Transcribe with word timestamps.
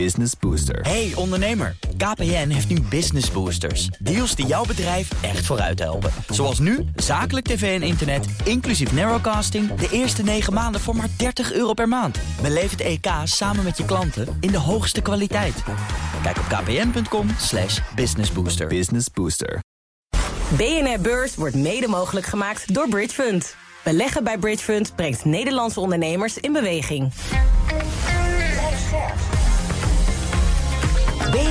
Business 0.00 0.32
Booster. 0.40 0.80
Hey 0.80 1.12
ondernemer, 1.14 1.76
KPN 1.96 2.48
heeft 2.48 2.68
nu 2.68 2.80
Business 2.80 3.30
Boosters. 3.30 3.86
Deals 3.86 4.34
die 4.34 4.46
jouw 4.46 4.64
bedrijf 4.64 5.22
echt 5.22 5.46
vooruit 5.46 5.78
helpen. 5.78 6.10
Zoals 6.28 6.58
nu, 6.58 6.84
zakelijk 6.96 7.46
tv 7.46 7.80
en 7.80 7.86
internet, 7.86 8.26
inclusief 8.44 8.92
narrowcasting... 8.92 9.74
de 9.74 9.88
eerste 9.90 10.22
9 10.22 10.52
maanden 10.52 10.80
voor 10.80 10.96
maar 10.96 11.08
30 11.16 11.52
euro 11.52 11.72
per 11.72 11.88
maand. 11.88 12.18
Beleef 12.42 12.70
het 12.70 12.80
EK 12.80 13.06
samen 13.24 13.64
met 13.64 13.76
je 13.76 13.84
klanten 13.84 14.36
in 14.40 14.50
de 14.50 14.58
hoogste 14.58 15.00
kwaliteit. 15.00 15.62
Kijk 16.22 16.36
op 16.38 16.44
kpn.com 16.48 17.28
slash 17.38 17.80
businessbooster. 17.94 18.66
Business 18.66 19.06
Booster. 19.10 19.60
BNR 20.56 21.00
Beurs 21.00 21.34
wordt 21.34 21.54
mede 21.54 21.88
mogelijk 21.88 22.26
gemaakt 22.26 22.74
door 22.74 22.88
Bridge 22.88 23.14
Fund. 23.14 23.56
Beleggen 23.84 24.24
bij 24.24 24.38
Bridge 24.38 24.64
Fund 24.64 24.96
brengt 24.96 25.24
Nederlandse 25.24 25.80
ondernemers 25.80 26.38
in 26.38 26.52
beweging. 26.52 27.12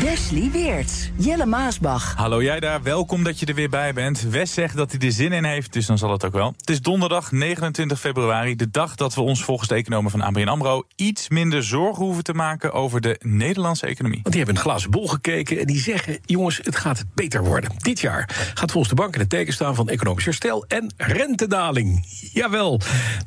Wesley 0.00 0.50
Weerts, 0.52 1.10
Jelle 1.16 1.46
Maasbach. 1.46 2.14
Hallo 2.16 2.42
jij 2.42 2.60
daar, 2.60 2.82
welkom 2.82 3.24
dat 3.24 3.40
je 3.40 3.46
er 3.46 3.54
weer 3.54 3.68
bij 3.68 3.92
bent. 3.92 4.20
Wes 4.20 4.54
zegt 4.54 4.76
dat 4.76 4.92
hij 4.92 5.00
er 5.00 5.12
zin 5.12 5.32
in 5.32 5.44
heeft, 5.44 5.72
dus 5.72 5.86
dan 5.86 5.98
zal 5.98 6.12
het 6.12 6.24
ook 6.24 6.32
wel. 6.32 6.54
Het 6.56 6.70
is 6.70 6.80
donderdag 6.80 7.32
29 7.32 8.00
februari, 8.00 8.56
de 8.56 8.70
dag 8.70 8.94
dat 8.94 9.14
we 9.14 9.20
ons 9.20 9.44
volgens 9.44 9.68
de 9.68 9.74
economen 9.74 10.10
van 10.10 10.20
ABN 10.20 10.48
AMRO... 10.48 10.82
iets 10.96 11.28
minder 11.28 11.64
zorgen 11.64 12.04
hoeven 12.04 12.24
te 12.24 12.32
maken 12.32 12.72
over 12.72 13.00
de 13.00 13.20
Nederlandse 13.22 13.86
economie. 13.86 14.20
Want 14.22 14.34
die 14.34 14.44
hebben 14.44 14.54
een 14.54 14.68
glazen 14.70 14.90
bol 14.90 15.08
gekeken 15.08 15.58
en 15.58 15.66
die 15.66 15.80
zeggen... 15.80 16.18
jongens, 16.24 16.60
het 16.62 16.76
gaat 16.76 17.04
beter 17.14 17.44
worden. 17.44 17.70
Dit 17.76 18.00
jaar 18.00 18.52
gaat 18.54 18.70
volgens 18.70 18.94
de 18.94 19.00
bank 19.00 19.14
in 19.14 19.20
het 19.20 19.30
teken 19.30 19.52
staan 19.52 19.74
van 19.74 19.88
economisch 19.88 20.24
herstel... 20.24 20.64
en 20.68 20.94
rentedaling. 20.96 22.06
Jawel, 22.32 22.80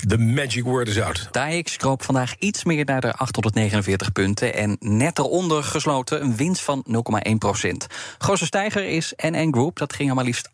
de 0.07 0.17
magic 0.17 0.63
word 0.63 0.87
is 0.87 1.01
out. 1.01 1.27
DAX 1.31 1.77
kroop 1.77 2.03
vandaag 2.03 2.35
iets 2.39 2.63
meer 2.63 2.85
naar 2.85 3.01
de 3.01 3.13
849 3.13 4.11
punten... 4.11 4.53
en 4.53 4.77
net 4.79 5.19
eronder 5.19 5.63
gesloten 5.63 6.21
een 6.21 6.35
winst 6.35 6.61
van 6.63 6.85
0,1 7.29 7.33
procent. 7.37 7.87
Grootste 8.17 8.45
stijger 8.45 8.83
is 8.85 9.13
NN 9.15 9.51
Group, 9.51 9.77
dat 9.77 9.93
ging 9.93 10.09
er 10.09 10.15
maar 10.15 10.23
liefst 10.23 10.49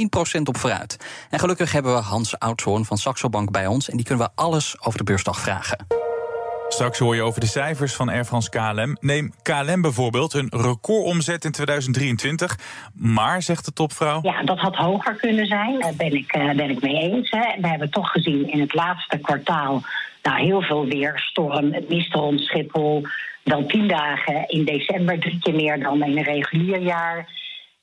procent 0.10 0.48
op 0.48 0.56
vooruit. 0.56 0.96
En 1.30 1.38
gelukkig 1.38 1.72
hebben 1.72 1.94
we 1.94 2.00
Hans 2.00 2.38
Oudshoorn 2.38 2.84
van 2.84 2.98
Saxo 2.98 3.28
Bank 3.28 3.50
bij 3.50 3.66
ons... 3.66 3.90
en 3.90 3.96
die 3.96 4.06
kunnen 4.06 4.26
we 4.26 4.32
alles 4.34 4.76
over 4.80 4.98
de 4.98 5.04
beursdag 5.04 5.40
vragen. 5.40 5.86
Straks 6.68 6.98
hoor 6.98 7.14
je 7.14 7.22
over 7.22 7.40
de 7.40 7.46
cijfers 7.46 7.94
van 7.94 8.08
Air 8.08 8.24
France 8.24 8.50
KLM. 8.50 8.96
Neem 9.00 9.32
KLM 9.42 9.80
bijvoorbeeld, 9.80 10.34
een 10.34 10.48
recordomzet 10.50 11.44
in 11.44 11.52
2023. 11.52 12.58
Maar, 12.94 13.42
zegt 13.42 13.64
de 13.64 13.72
topvrouw... 13.72 14.20
Ja, 14.22 14.42
dat 14.42 14.58
had 14.58 14.74
hoger 14.74 15.14
kunnen 15.14 15.46
zijn, 15.46 15.80
daar 15.80 15.94
ben 15.94 16.14
ik, 16.14 16.36
uh, 16.36 16.54
ben 16.54 16.70
ik 16.70 16.82
mee 16.82 16.96
eens. 16.96 17.30
Hè. 17.30 17.60
We 17.60 17.68
hebben 17.68 17.90
toch 17.90 18.10
gezien 18.10 18.50
in 18.52 18.60
het 18.60 18.74
laatste 18.74 19.18
kwartaal... 19.18 19.82
Nou, 20.26 20.40
heel 20.40 20.62
veel 20.62 20.86
weerstorm, 20.86 21.72
het 21.72 21.88
miste 21.88 22.18
rond 22.18 22.40
Schiphol... 22.40 23.02
dan 23.44 23.66
tien 23.66 23.88
dagen 23.88 24.48
in 24.48 24.64
december, 24.64 25.18
drie 25.18 25.38
keer 25.40 25.54
meer 25.54 25.80
dan 25.80 26.04
in 26.04 26.16
een 26.16 26.24
regulier 26.24 26.80
jaar... 26.80 27.28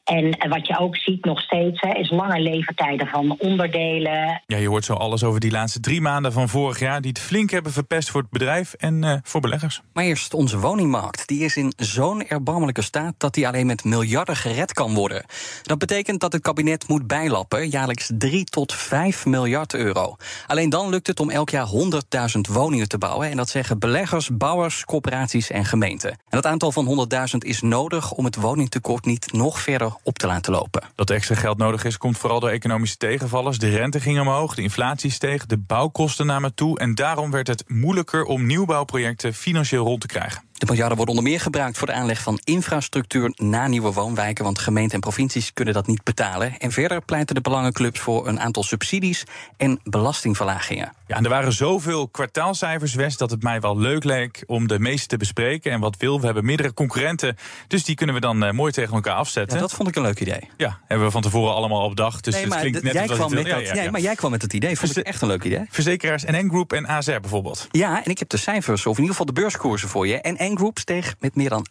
En 0.03 0.49
wat 0.49 0.67
je 0.67 0.79
ook 0.79 0.97
ziet 0.97 1.25
nog 1.25 1.39
steeds, 1.39 1.81
hè, 1.81 1.89
is 1.89 2.09
lange 2.09 2.39
leeftijden 2.39 3.07
van 3.07 3.35
onderdelen. 3.39 4.41
Ja, 4.45 4.57
je 4.57 4.67
hoort 4.67 4.85
zo 4.85 4.93
alles 4.93 5.23
over 5.23 5.39
die 5.39 5.51
laatste 5.51 5.79
drie 5.79 6.01
maanden 6.01 6.31
van 6.31 6.49
vorig 6.49 6.79
jaar... 6.79 7.01
die 7.01 7.09
het 7.09 7.19
flink 7.19 7.49
hebben 7.49 7.71
verpest 7.71 8.09
voor 8.09 8.21
het 8.21 8.29
bedrijf 8.29 8.73
en 8.73 9.03
uh, 9.03 9.13
voor 9.23 9.41
beleggers. 9.41 9.81
Maar 9.93 10.03
eerst 10.03 10.33
onze 10.33 10.59
woningmarkt. 10.59 11.27
Die 11.27 11.43
is 11.43 11.57
in 11.57 11.73
zo'n 11.75 12.27
erbarmelijke 12.27 12.81
staat... 12.81 13.13
dat 13.17 13.33
die 13.33 13.47
alleen 13.47 13.65
met 13.65 13.83
miljarden 13.83 14.35
gered 14.35 14.73
kan 14.73 14.93
worden. 14.93 15.25
Dat 15.61 15.77
betekent 15.77 16.19
dat 16.19 16.33
het 16.33 16.41
kabinet 16.41 16.87
moet 16.87 17.07
bijlappen... 17.07 17.69
jaarlijks 17.69 18.11
3 18.17 18.43
tot 18.43 18.73
5 18.73 19.25
miljard 19.25 19.73
euro. 19.73 20.15
Alleen 20.47 20.69
dan 20.69 20.89
lukt 20.89 21.07
het 21.07 21.19
om 21.19 21.29
elk 21.29 21.49
jaar 21.49 21.67
100.000 21.67 22.39
woningen 22.49 22.87
te 22.87 22.97
bouwen. 22.97 23.29
En 23.29 23.37
dat 23.37 23.49
zeggen 23.49 23.79
beleggers, 23.79 24.37
bouwers, 24.37 24.85
corporaties 24.85 25.49
en 25.49 25.65
gemeenten. 25.65 26.09
En 26.09 26.17
dat 26.29 26.45
aantal 26.45 26.71
van 26.71 27.07
100.000 27.13 27.37
is 27.37 27.61
nodig 27.61 28.11
om 28.11 28.25
het 28.25 28.36
woningtekort 28.36 29.05
niet 29.05 29.33
nog 29.33 29.59
verder 29.59 29.92
op 30.04 30.17
te 30.17 30.27
laten 30.27 30.52
lopen. 30.52 30.83
Dat 30.95 31.09
extra 31.09 31.36
geld 31.36 31.58
nodig 31.58 31.83
is, 31.83 31.98
komt 31.98 32.17
vooral 32.17 32.39
door 32.39 32.49
economische 32.49 32.98
tegenvallers. 32.98 33.58
De 33.58 33.70
rente 33.70 33.99
ging 33.99 34.20
omhoog, 34.20 34.55
de 34.55 34.61
inflatie 34.61 35.11
steeg, 35.11 35.45
de 35.45 35.58
bouwkosten 35.58 36.26
namen 36.26 36.54
toe. 36.54 36.80
En 36.80 36.95
daarom 36.95 37.31
werd 37.31 37.48
het 37.48 37.64
moeilijker 37.67 38.23
om 38.23 38.45
nieuwbouwprojecten 38.45 39.33
financieel 39.33 39.86
rond 39.86 40.02
te 40.02 40.08
krijgen. 40.08 40.43
De 40.63 40.69
miljarden 40.69 40.97
worden 40.97 41.15
onder 41.15 41.31
meer 41.31 41.41
gebruikt 41.41 41.77
voor 41.77 41.87
de 41.87 41.93
aanleg 41.93 42.21
van 42.21 42.39
infrastructuur 42.43 43.31
na 43.35 43.67
nieuwe 43.67 43.91
woonwijken, 43.91 44.43
want 44.43 44.59
gemeenten 44.59 44.93
en 44.93 44.99
provincies 44.99 45.53
kunnen 45.53 45.73
dat 45.73 45.87
niet 45.87 46.03
betalen. 46.03 46.57
En 46.57 46.71
verder 46.71 47.01
pleiten 47.01 47.35
de 47.35 47.41
belangenclubs 47.41 47.99
voor 47.99 48.27
een 48.27 48.39
aantal 48.39 48.63
subsidies 48.63 49.23
en 49.57 49.79
belastingverlagingen. 49.83 50.93
Ja, 51.07 51.15
en 51.15 51.23
er 51.23 51.29
waren 51.29 51.53
zoveel 51.53 52.07
kwartaalcijfers, 52.07 52.93
West, 52.93 53.19
dat 53.19 53.31
het 53.31 53.43
mij 53.43 53.59
wel 53.59 53.77
leuk 53.77 54.03
leek 54.03 54.43
om 54.45 54.67
de 54.67 54.79
meeste 54.79 55.07
te 55.07 55.17
bespreken. 55.17 55.71
En 55.71 55.79
wat 55.79 55.97
wil, 55.97 56.19
we 56.19 56.25
hebben 56.25 56.45
meerdere 56.45 56.73
concurrenten, 56.73 57.37
dus 57.67 57.83
die 57.83 57.95
kunnen 57.95 58.15
we 58.15 58.21
dan 58.21 58.43
uh, 58.43 58.51
mooi 58.51 58.71
tegen 58.71 58.93
elkaar 58.93 59.15
afzetten. 59.15 59.55
Ja, 59.55 59.61
dat 59.61 59.73
vond 59.73 59.89
ik 59.89 59.95
een 59.95 60.01
leuk 60.01 60.19
idee. 60.19 60.49
Ja, 60.57 60.80
hebben 60.87 61.05
we 61.05 61.11
van 61.11 61.21
tevoren 61.21 61.53
allemaal 61.53 61.85
op 61.85 61.95
dag. 61.95 62.21
Dus 62.21 62.33
nee, 62.33 62.43
het 62.43 62.59
klinkt 62.59 62.83
net 62.83 62.93
jij 62.93 63.07
als 63.07 63.17
kwam 63.17 63.33
met 63.33 63.45
dat, 63.45 63.59
ja, 63.59 63.59
ja. 63.59 63.73
Nee, 63.73 63.91
maar 63.91 64.01
jij 64.01 64.15
kwam 64.15 64.31
met 64.31 64.41
het 64.41 64.53
idee. 64.53 64.77
Vond 64.77 64.97
ik 64.97 65.05
echt 65.05 65.21
een 65.21 65.27
leuk 65.27 65.43
idee. 65.43 65.65
Verzekeraars 65.69 66.23
NN 66.23 66.49
Group 66.49 66.73
en 66.73 66.87
ASR 66.87 67.19
bijvoorbeeld. 67.19 67.67
Ja, 67.71 68.03
en 68.03 68.11
ik 68.11 68.19
heb 68.19 68.30
de 68.30 68.37
cijfers, 68.37 68.85
of 68.85 68.97
in 68.97 69.01
ieder 69.03 69.15
geval 69.15 69.33
de 69.33 69.41
beurskoersen 69.41 69.89
voor 69.89 70.07
je. 70.07 70.21
NN 70.53 70.59
Group 70.59 70.80
steeg 70.80 71.15
met 71.19 71.36
meer 71.36 71.49
dan 71.49 71.65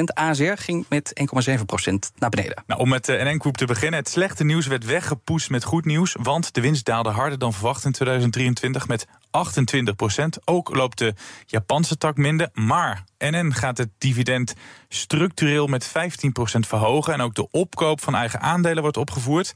8%. 0.00 0.02
ASR 0.14 0.52
ging 0.54 0.86
met 0.88 1.12
1,7% 1.48 1.94
naar 2.18 2.30
beneden. 2.30 2.62
Nou, 2.66 2.80
om 2.80 2.88
met 2.88 3.04
de 3.04 3.20
NN 3.22 3.40
Group 3.40 3.56
te 3.56 3.66
beginnen. 3.66 3.98
Het 3.98 4.08
slechte 4.08 4.44
nieuws 4.44 4.66
werd 4.66 4.84
weggepoest 4.84 5.50
met 5.50 5.64
goed 5.64 5.84
nieuws. 5.84 6.16
Want 6.20 6.54
de 6.54 6.60
winst 6.60 6.84
daalde 6.84 7.08
harder 7.08 7.38
dan 7.38 7.52
verwacht 7.52 7.84
in 7.84 7.92
2023 7.92 8.88
met 8.88 9.06
28% 9.06 9.10
Ook 10.44 10.74
loopt 10.74 10.98
de 10.98 11.14
Japanse 11.46 11.96
tak 11.96 12.16
minder. 12.16 12.48
Maar 12.52 13.04
NN 13.18 13.52
gaat 13.54 13.78
het 13.78 13.88
dividend 13.98 14.54
structureel 14.88 15.66
met 15.66 15.88
15% 15.88 15.90
verhogen. 16.58 17.12
En 17.12 17.20
ook 17.20 17.34
de 17.34 17.50
opkoop 17.50 18.02
van 18.02 18.14
eigen 18.14 18.40
aandelen 18.40 18.82
wordt 18.82 18.96
opgevoerd. 18.96 19.54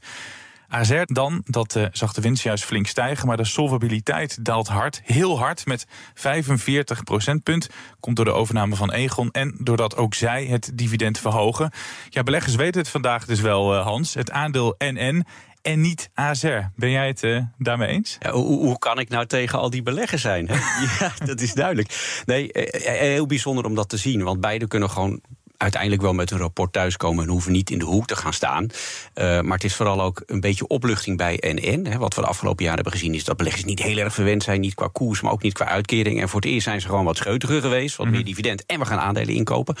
AZR 0.73 1.03
dan, 1.05 1.41
dat 1.45 1.75
uh, 1.75 1.85
zag 1.91 2.13
de 2.13 2.21
winst 2.21 2.43
juist 2.43 2.63
flink 2.63 2.87
stijgen, 2.87 3.27
maar 3.27 3.37
de 3.37 3.45
solvabiliteit 3.45 4.45
daalt 4.45 4.67
hard, 4.67 5.01
heel 5.03 5.37
hard, 5.37 5.65
met 5.65 5.85
45 6.13 7.03
procentpunt. 7.03 7.69
Komt 7.99 8.15
door 8.15 8.25
de 8.25 8.31
overname 8.31 8.75
van 8.75 8.91
Egon 8.91 9.31
en 9.31 9.55
doordat 9.59 9.95
ook 9.95 10.13
zij 10.13 10.45
het 10.45 10.71
dividend 10.75 11.19
verhogen. 11.19 11.71
Ja, 12.09 12.23
beleggers 12.23 12.55
weten 12.55 12.81
het 12.81 12.89
vandaag 12.89 13.25
dus 13.25 13.41
wel, 13.41 13.75
uh, 13.75 13.83
Hans. 13.83 14.13
Het 14.13 14.31
aandeel 14.31 14.75
NN 14.77 15.25
en 15.61 15.81
niet 15.81 16.09
AZR. 16.13 16.61
Ben 16.75 16.89
jij 16.89 17.07
het 17.07 17.23
uh, 17.23 17.41
daarmee 17.57 17.87
eens? 17.87 18.17
Hoe, 18.29 18.45
hoe, 18.45 18.79
kan 18.79 18.99
ik 18.99 19.09
nou 19.09 19.25
tegen 19.25 19.59
al 19.59 19.69
die 19.69 19.83
beleggers 19.83 20.21
zijn? 20.21 20.47
Hè? 20.47 20.55
ja, 20.99 21.11
dat 21.25 21.41
is 21.41 21.53
duidelijk. 21.53 22.21
Nee, 22.25 22.49
heel 22.83 23.25
bijzonder 23.25 23.65
om 23.65 23.75
dat 23.75 23.89
te 23.89 23.97
zien, 23.97 24.23
want 24.23 24.41
beide 24.41 24.67
kunnen 24.67 24.89
gewoon 24.89 25.21
uiteindelijk 25.63 26.01
wel 26.01 26.13
met 26.13 26.31
een 26.31 26.37
rapport 26.37 26.73
thuiskomen 26.73 27.23
en 27.23 27.29
hoeven 27.29 27.51
niet 27.51 27.69
in 27.69 27.79
de 27.79 27.85
hoek 27.85 28.07
te 28.07 28.15
gaan 28.15 28.33
staan. 28.33 28.63
Uh, 28.63 29.41
maar 29.41 29.53
het 29.53 29.63
is 29.63 29.75
vooral 29.75 30.01
ook 30.01 30.23
een 30.25 30.39
beetje 30.39 30.67
opluchting 30.67 31.17
bij 31.17 31.37
NN. 31.41 31.85
Hè. 31.85 31.97
Wat 31.97 32.15
we 32.15 32.21
de 32.21 32.27
afgelopen 32.27 32.63
jaren 32.63 32.81
hebben 32.81 32.99
gezien 32.99 33.13
is 33.13 33.23
dat 33.23 33.37
beleggers 33.37 33.63
niet 33.63 33.81
heel 33.81 33.97
erg 33.97 34.13
verwend 34.13 34.43
zijn. 34.43 34.61
Niet 34.61 34.73
qua 34.73 34.89
koers, 34.91 35.21
maar 35.21 35.31
ook 35.31 35.41
niet 35.41 35.53
qua 35.53 35.65
uitkering. 35.65 36.21
En 36.21 36.29
voor 36.29 36.41
het 36.41 36.49
eerst 36.49 36.63
zijn 36.63 36.81
ze 36.81 36.87
gewoon 36.87 37.05
wat 37.05 37.17
scheutiger 37.17 37.61
geweest. 37.61 37.95
Wat 37.95 38.07
meer 38.07 38.23
dividend. 38.23 38.65
En 38.65 38.79
we 38.79 38.85
gaan 38.85 38.99
aandelen 38.99 39.35
inkopen. 39.35 39.75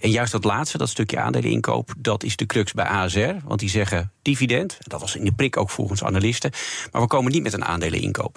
En 0.00 0.10
juist 0.10 0.32
dat 0.32 0.44
laatste, 0.44 0.78
dat 0.78 0.88
stukje 0.88 1.18
aandelen 1.18 1.50
inkoop, 1.50 1.94
dat 1.98 2.22
is 2.22 2.36
de 2.36 2.46
crux 2.46 2.72
bij 2.72 2.84
ASR. 2.84 3.34
Want 3.44 3.60
die 3.60 3.68
zeggen 3.68 4.12
dividend. 4.22 4.78
Dat 4.80 5.00
was 5.00 5.16
in 5.16 5.24
de 5.24 5.32
prik 5.32 5.56
ook 5.56 5.70
volgens 5.70 6.04
analisten. 6.04 6.50
Maar 6.92 7.02
we 7.02 7.08
komen 7.08 7.32
niet 7.32 7.42
met 7.42 7.52
een 7.52 7.64
aandelen 7.64 8.00
inkoop. 8.00 8.36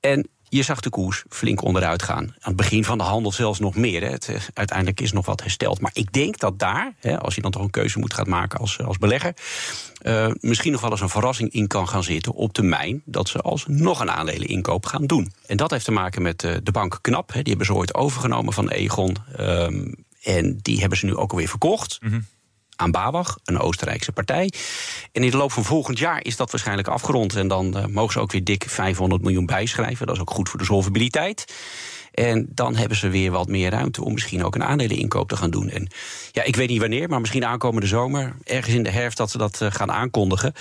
En 0.00 0.28
je 0.48 0.62
zag 0.62 0.80
de 0.80 0.90
koers 0.90 1.24
flink 1.28 1.62
onderuit 1.62 2.02
gaan. 2.02 2.24
Aan 2.24 2.34
het 2.40 2.56
begin 2.56 2.84
van 2.84 2.98
de 2.98 3.04
handel 3.04 3.32
zelfs 3.32 3.58
nog 3.58 3.74
meer. 3.74 4.02
Hè. 4.02 4.08
Het, 4.08 4.50
uiteindelijk 4.54 5.00
is 5.00 5.12
nog 5.12 5.26
wat 5.26 5.40
hersteld. 5.40 5.80
Maar 5.80 5.90
ik 5.94 6.12
denk 6.12 6.38
dat 6.38 6.58
daar, 6.58 6.94
hè, 6.98 7.18
als 7.18 7.34
je 7.34 7.40
dan 7.40 7.50
toch 7.50 7.62
een 7.62 7.70
keuze 7.70 7.98
moet 7.98 8.14
gaan 8.14 8.28
maken 8.28 8.58
als, 8.58 8.82
als 8.82 8.98
belegger... 8.98 9.34
Uh, 10.02 10.30
misschien 10.40 10.72
nog 10.72 10.80
wel 10.80 10.90
eens 10.90 11.00
een 11.00 11.08
verrassing 11.08 11.52
in 11.52 11.66
kan 11.66 11.88
gaan 11.88 12.02
zitten 12.02 12.32
op 12.32 12.52
termijn... 12.52 13.02
dat 13.04 13.28
ze 13.28 13.38
alsnog 13.38 14.00
een 14.00 14.10
aandeleninkoop 14.10 14.86
gaan 14.86 15.06
doen. 15.06 15.32
En 15.46 15.56
dat 15.56 15.70
heeft 15.70 15.84
te 15.84 15.90
maken 15.90 16.22
met 16.22 16.40
de 16.40 16.72
bank 16.72 16.98
KNAP. 17.00 17.32
Hè. 17.32 17.42
Die 17.42 17.48
hebben 17.48 17.66
ze 17.66 17.74
ooit 17.74 17.94
overgenomen 17.94 18.52
van 18.52 18.68
Egon. 18.68 19.16
Um, 19.40 19.94
en 20.22 20.58
die 20.62 20.80
hebben 20.80 20.98
ze 20.98 21.06
nu 21.06 21.16
ook 21.16 21.30
alweer 21.30 21.48
verkocht. 21.48 21.98
Mm 22.00 22.26
aan 22.78 22.90
Babach, 22.90 23.38
een 23.44 23.58
Oostenrijkse 23.58 24.12
partij. 24.12 24.52
En 25.12 25.24
in 25.24 25.30
de 25.30 25.36
loop 25.36 25.52
van 25.52 25.64
volgend 25.64 25.98
jaar 25.98 26.24
is 26.24 26.36
dat 26.36 26.50
waarschijnlijk 26.50 26.88
afgerond. 26.88 27.36
En 27.36 27.48
dan 27.48 27.76
uh, 27.76 27.84
mogen 27.86 28.12
ze 28.12 28.20
ook 28.20 28.32
weer 28.32 28.44
dik 28.44 28.64
500 28.68 29.22
miljoen 29.22 29.46
bijschrijven. 29.46 30.06
Dat 30.06 30.14
is 30.14 30.20
ook 30.20 30.30
goed 30.30 30.48
voor 30.48 30.58
de 30.58 30.64
solvabiliteit. 30.64 31.44
En 32.18 32.46
dan 32.50 32.76
hebben 32.76 32.96
ze 32.96 33.08
weer 33.08 33.30
wat 33.30 33.48
meer 33.48 33.70
ruimte 33.70 34.04
om 34.04 34.12
misschien 34.12 34.44
ook 34.44 34.54
een 34.54 34.64
aandeleninkoop 34.64 35.28
te 35.28 35.36
gaan 35.36 35.50
doen. 35.50 35.68
En 35.68 35.88
ja, 36.32 36.42
ik 36.42 36.56
weet 36.56 36.68
niet 36.68 36.80
wanneer, 36.80 37.08
maar 37.08 37.20
misschien 37.20 37.44
aankomende 37.44 37.86
zomer, 37.86 38.34
ergens 38.44 38.74
in 38.74 38.82
de 38.82 38.90
herfst, 38.90 39.18
dat 39.18 39.30
ze 39.30 39.38
dat 39.38 39.60
eh, 39.60 39.70
gaan 39.70 39.92
aankondigen. 39.92 40.52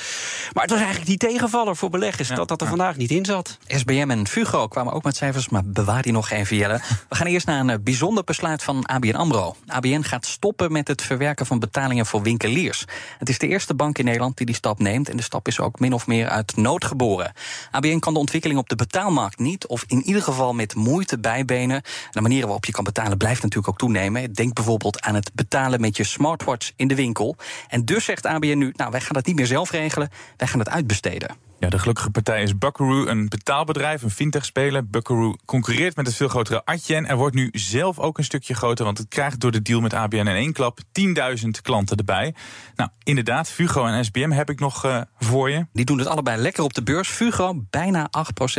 Maar 0.54 0.64
het 0.64 0.72
was 0.72 0.80
eigenlijk 0.80 1.10
die 1.10 1.18
tegenvaller 1.18 1.76
voor 1.76 1.90
beleggers 1.90 2.30
dat 2.30 2.48
dat 2.48 2.62
er 2.62 2.68
vandaag 2.68 2.98
niet 2.98 3.12
in 3.12 3.26
zat. 3.26 3.58
SBM 3.68 4.10
en 4.10 4.28
Fugro 4.28 4.68
kwamen 4.68 4.94
ook 4.94 5.04
met 5.04 5.16
cijfers, 5.16 5.50
maar 5.50 5.62
bewaar 5.66 6.02
die 6.02 6.12
nog 6.12 6.30
even, 6.30 6.58
Jelle. 6.58 6.82
We 7.10 7.16
gaan 7.16 7.28
eerst 7.28 7.46
naar 7.46 7.60
een 7.60 7.70
eh, 7.70 7.78
bijzonder 7.82 8.24
besluit 8.24 8.64
van 8.64 8.86
ABN 8.86 9.16
AMRO. 9.16 9.56
ABN 9.68 10.02
gaat 10.02 10.26
stoppen 10.26 10.72
met 10.72 10.88
het 10.88 11.02
verwerken 11.02 11.46
van 11.46 11.60
betalingen 11.60 12.06
voor 12.06 12.22
winkeliers. 12.22 12.86
Het 13.18 13.30
is 13.30 13.38
de 13.38 13.48
eerste 13.48 13.74
bank 13.74 13.98
in 13.98 14.06
Nederland 14.06 14.38
die 14.38 14.46
die 14.46 14.56
stap 14.56 14.80
neemt... 14.80 15.10
en 15.10 15.18
de 15.18 15.24
stap 15.24 15.48
is 15.48 15.60
ook 15.60 15.80
min 15.80 15.94
of 15.94 16.08
meer 16.08 16.28
uit 16.28 16.56
nood 16.56 16.86
geboren. 16.86 17.32
ABN 17.72 18.00
kan 18.00 18.14
de 18.14 18.20
ontwikkeling 18.20 18.60
op 18.60 18.70
de 18.70 18.76
betaalmarkt 18.76 19.40
niet... 19.40 19.68
of 19.68 19.84
in 19.88 20.04
ieder 20.04 20.22
geval 20.22 20.54
met 20.54 20.76
moeite 20.76 21.20
bijbenen. 21.48 21.82
De 22.12 22.22
manieren 22.22 22.46
waarop 22.46 22.66
je 22.66 22.72
kan 22.72 22.84
betalen 22.84 23.18
blijft 23.18 23.42
natuurlijk 23.42 23.70
ook 23.70 23.78
toenemen. 23.78 24.34
Denk 24.34 24.54
bijvoorbeeld 24.54 25.02
aan 25.02 25.16
het 25.16 25.32
betalen 25.34 25.82
met 25.82 25.98
je 25.98 26.04
smartwatch 26.04 26.72
in 26.76 26.88
de 26.88 26.96
winkel. 26.96 27.36
En 27.68 27.86
dus 27.86 28.06
zegt 28.06 28.26
ABN 28.26 28.58
nu, 28.58 28.74
nou, 28.76 28.92
wij 28.92 29.02
gaan 29.02 29.14
dat 29.14 29.26
niet 29.26 29.36
meer 29.36 29.46
zelf 29.46 29.72
regelen... 29.72 30.10
wij 30.38 30.48
gaan 30.48 30.60
het 30.60 30.70
uitbesteden. 30.70 31.47
Ja, 31.60 31.70
de 31.70 31.80
gelukkige 31.80 32.10
partij 32.10 32.44
is 32.44 32.58
Buckaroo, 32.58 33.06
een 33.06 33.30
betaalbedrijf, 33.30 34.02
een 34.02 34.12
fintech-speler. 34.12 34.88
Buckaroo 34.88 35.36
concurreert 35.46 35.96
met 35.96 36.08
het 36.08 36.16
veel 36.16 36.28
grotere 36.28 36.66
Adyen. 36.66 37.06
Er 37.06 37.16
wordt 37.16 37.36
nu 37.36 37.50
zelf 37.52 38.00
ook 38.00 38.18
een 38.18 38.24
stukje 38.24 38.54
groter, 38.54 38.86
want 38.86 38.98
het 38.98 39.08
krijgt 39.08 39.40
door 39.40 39.52
de 39.52 39.62
deal 39.62 39.82
met 39.82 39.94
ABN 39.94 40.16
in 40.16 40.28
één 40.28 40.54
klap 40.54 40.80
10.000 40.80 41.48
klanten 41.62 41.98
erbij. 41.98 42.36
Nou, 42.76 42.90
inderdaad, 43.04 43.50
Fugo 43.50 43.86
en 43.86 44.06
SBM 44.06 44.30
heb 44.30 44.50
ik 44.50 44.60
nog 44.60 44.86
uh, 44.86 45.02
voor 45.20 45.50
je. 45.50 45.66
Die 45.74 45.86
doen 45.86 45.98
het 45.98 46.08
allebei 46.08 46.42
lekker 46.42 46.64
op 46.64 46.74
de 46.74 46.84
beurs. 46.84 47.10
Fugo 47.10 47.66
bijna 47.70 48.10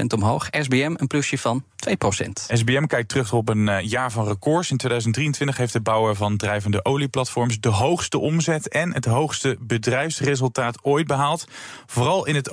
8% 0.01 0.05
omhoog, 0.15 0.47
SBM 0.51 0.95
een 0.97 1.07
plusje 1.07 1.39
van 1.39 1.65
2%. 1.89 1.93
SBM 2.49 2.85
kijkt 2.85 3.09
terug 3.09 3.33
op 3.33 3.49
een 3.49 3.67
uh, 3.67 3.81
jaar 3.81 4.13
van 4.13 4.27
records. 4.27 4.71
In 4.71 4.77
2023 4.77 5.57
heeft 5.57 5.73
de 5.73 5.81
bouwer 5.81 6.15
van 6.15 6.37
drijvende 6.37 6.85
olieplatforms 6.85 7.61
de 7.61 7.69
hoogste 7.69 8.19
omzet 8.19 8.69
en 8.69 8.95
het 8.95 9.05
hoogste 9.05 9.57
bedrijfsresultaat 9.61 10.85
ooit 10.85 11.07
behaald. 11.07 11.47
Vooral 11.87 12.27
in 12.27 12.35
het 12.35 12.51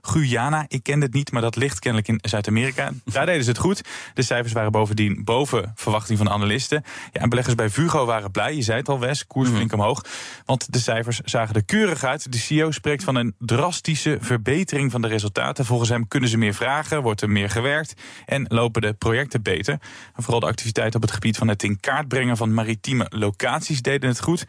Guyana. 0.00 0.64
Ik 0.68 0.82
ken 0.82 1.00
het 1.00 1.12
niet, 1.12 1.32
maar 1.32 1.42
dat 1.42 1.56
ligt 1.56 1.78
kennelijk 1.78 2.08
in 2.08 2.18
Zuid-Amerika. 2.22 2.90
Daar 3.04 3.26
deden 3.26 3.44
ze 3.44 3.50
het 3.50 3.58
goed. 3.58 3.82
De 4.14 4.22
cijfers 4.22 4.52
waren 4.52 4.72
bovendien 4.72 5.24
boven 5.24 5.72
verwachting 5.74 6.18
van 6.18 6.30
analisten. 6.30 6.84
Ja, 7.12 7.20
en 7.20 7.28
beleggers 7.28 7.54
bij 7.54 7.70
Vugo 7.70 8.04
waren 8.04 8.30
blij. 8.30 8.54
Je 8.54 8.62
zei 8.62 8.78
het 8.78 8.88
al, 8.88 8.98
Wes, 8.98 9.26
koers 9.26 9.48
flink 9.48 9.72
omhoog. 9.72 10.04
Want 10.44 10.72
de 10.72 10.78
cijfers 10.78 11.20
zagen 11.20 11.54
er 11.54 11.64
keurig 11.64 12.04
uit. 12.04 12.32
De 12.32 12.38
CEO 12.38 12.70
spreekt 12.70 13.04
van 13.04 13.14
een 13.14 13.34
drastische 13.38 14.18
verbetering 14.20 14.90
van 14.90 15.02
de 15.02 15.08
resultaten. 15.08 15.64
Volgens 15.64 15.88
hem 15.88 16.08
kunnen 16.08 16.28
ze 16.28 16.36
meer 16.36 16.54
vragen, 16.54 17.02
wordt 17.02 17.20
er 17.22 17.30
meer 17.30 17.50
gewerkt 17.50 17.94
en 18.24 18.44
lopen 18.48 18.82
de 18.82 18.92
projecten 18.92 19.42
beter. 19.42 19.78
En 20.14 20.22
vooral 20.22 20.40
de 20.40 20.46
activiteiten 20.46 20.96
op 20.96 21.02
het 21.02 21.14
gebied 21.14 21.36
van 21.36 21.48
het 21.48 21.62
in 21.62 21.80
kaart 21.80 22.08
brengen 22.08 22.36
van 22.36 22.54
maritieme 22.54 23.06
locaties 23.08 23.82
deden 23.82 24.08
het 24.08 24.20
goed. 24.20 24.46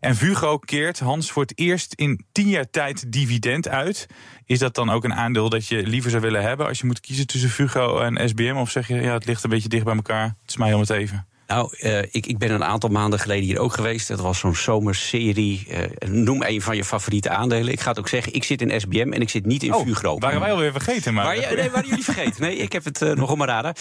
En 0.00 0.16
Vugo 0.16 0.58
keert 0.58 0.98
Hans 0.98 1.30
voor 1.30 1.42
het 1.42 1.58
eerst 1.58 1.94
in 1.94 2.24
tien 2.32 2.48
jaar 2.48 2.70
tijd 2.70 3.12
dividend 3.12 3.68
uit. 3.68 4.06
Is 4.44 4.58
dat 4.58 4.74
dan 4.74 4.90
ook 4.90 5.04
een 5.04 5.14
aandeel 5.14 5.48
dat 5.48 5.66
je 5.66 5.86
liever 5.86 6.10
zou 6.10 6.22
willen 6.22 6.42
hebben 6.42 6.66
als 6.66 6.78
je 6.78 6.86
moet 6.86 7.00
kiezen 7.00 7.26
tussen 7.26 7.50
Vugo 7.50 7.98
en 7.98 8.28
SBM? 8.28 8.56
Of 8.56 8.70
zeg 8.70 8.88
je, 8.88 8.94
ja, 8.94 9.12
het 9.12 9.26
ligt 9.26 9.44
een 9.44 9.50
beetje 9.50 9.68
dicht 9.68 9.84
bij 9.84 9.94
elkaar, 9.94 10.24
het 10.24 10.50
is 10.50 10.56
mij 10.56 10.72
om 10.74 10.80
het 10.80 10.90
even? 10.90 11.26
Nou, 11.48 11.74
uh, 11.80 11.98
ik, 11.98 12.26
ik 12.26 12.38
ben 12.38 12.50
een 12.50 12.64
aantal 12.64 12.90
maanden 12.90 13.18
geleden 13.18 13.44
hier 13.44 13.58
ook 13.58 13.74
geweest. 13.74 14.08
Dat 14.08 14.20
was 14.20 14.38
zo'n 14.38 14.54
zomerserie. 14.54 15.66
Uh, 15.70 16.08
noem 16.10 16.42
een 16.42 16.62
van 16.62 16.76
je 16.76 16.84
favoriete 16.84 17.30
aandelen. 17.30 17.72
Ik 17.72 17.80
ga 17.80 17.88
het 17.88 17.98
ook 17.98 18.08
zeggen, 18.08 18.32
ik 18.32 18.44
zit 18.44 18.62
in 18.62 18.80
SBM 18.80 19.12
en 19.12 19.20
ik 19.20 19.28
zit 19.28 19.46
niet 19.46 19.62
in 19.62 19.74
oh, 19.74 19.86
Fugro. 19.86 20.18
Waren 20.18 20.40
wij 20.40 20.52
alweer 20.52 20.72
vergeten? 20.72 21.14
Maar... 21.14 21.24
Waar, 21.24 21.54
nee, 21.54 21.70
waren 21.70 21.88
jullie 21.88 22.04
vergeten? 22.04 22.42
Nee, 22.42 22.56
ik 22.56 22.72
heb 22.72 22.84
het 22.84 23.00
uh, 23.00 23.12
nog 23.12 23.36
mijn 23.36 23.50
radar. 23.50 23.76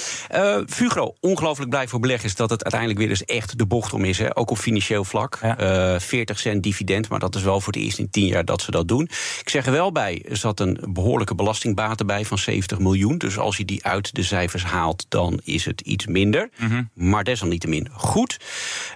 Fugro, 0.67 1.15
ongelooflijk 1.19 1.69
blij 1.69 1.87
voor 1.87 1.99
beleggers 1.99 2.35
dat 2.35 2.49
het 2.49 2.63
uiteindelijk 2.63 3.01
weer 3.01 3.09
eens 3.09 3.25
echt 3.25 3.57
de 3.57 3.65
bocht 3.65 3.93
om 3.93 4.03
is. 4.03 4.17
Hè. 4.17 4.37
Ook 4.37 4.51
op 4.51 4.57
financieel 4.57 5.03
vlak. 5.03 5.39
Ja. 5.41 5.99
40 5.99 6.39
cent 6.39 6.63
dividend, 6.63 7.09
maar 7.09 7.19
dat 7.19 7.35
is 7.35 7.41
wel 7.41 7.61
voor 7.61 7.73
het 7.73 7.81
eerst 7.81 7.99
in 7.99 8.09
10 8.09 8.25
jaar 8.25 8.45
dat 8.45 8.61
ze 8.61 8.71
dat 8.71 8.87
doen. 8.87 9.03
Ik 9.41 9.49
zeg 9.49 9.65
er 9.65 9.71
wel 9.71 9.91
bij, 9.91 10.25
er 10.29 10.37
zat 10.37 10.59
een 10.59 10.79
behoorlijke 10.89 11.35
belastingbaten 11.35 12.05
bij 12.05 12.25
van 12.25 12.37
70 12.37 12.79
miljoen. 12.79 13.17
Dus 13.17 13.37
als 13.37 13.57
je 13.57 13.65
die 13.65 13.85
uit 13.85 14.15
de 14.15 14.23
cijfers 14.23 14.63
haalt, 14.63 15.05
dan 15.09 15.39
is 15.43 15.65
het 15.65 15.81
iets 15.81 16.05
minder. 16.05 16.49
Mm 16.57 16.69
-hmm. 16.69 16.89
Maar 16.93 17.23
desalniettemin 17.23 17.55
goed. 17.91 18.39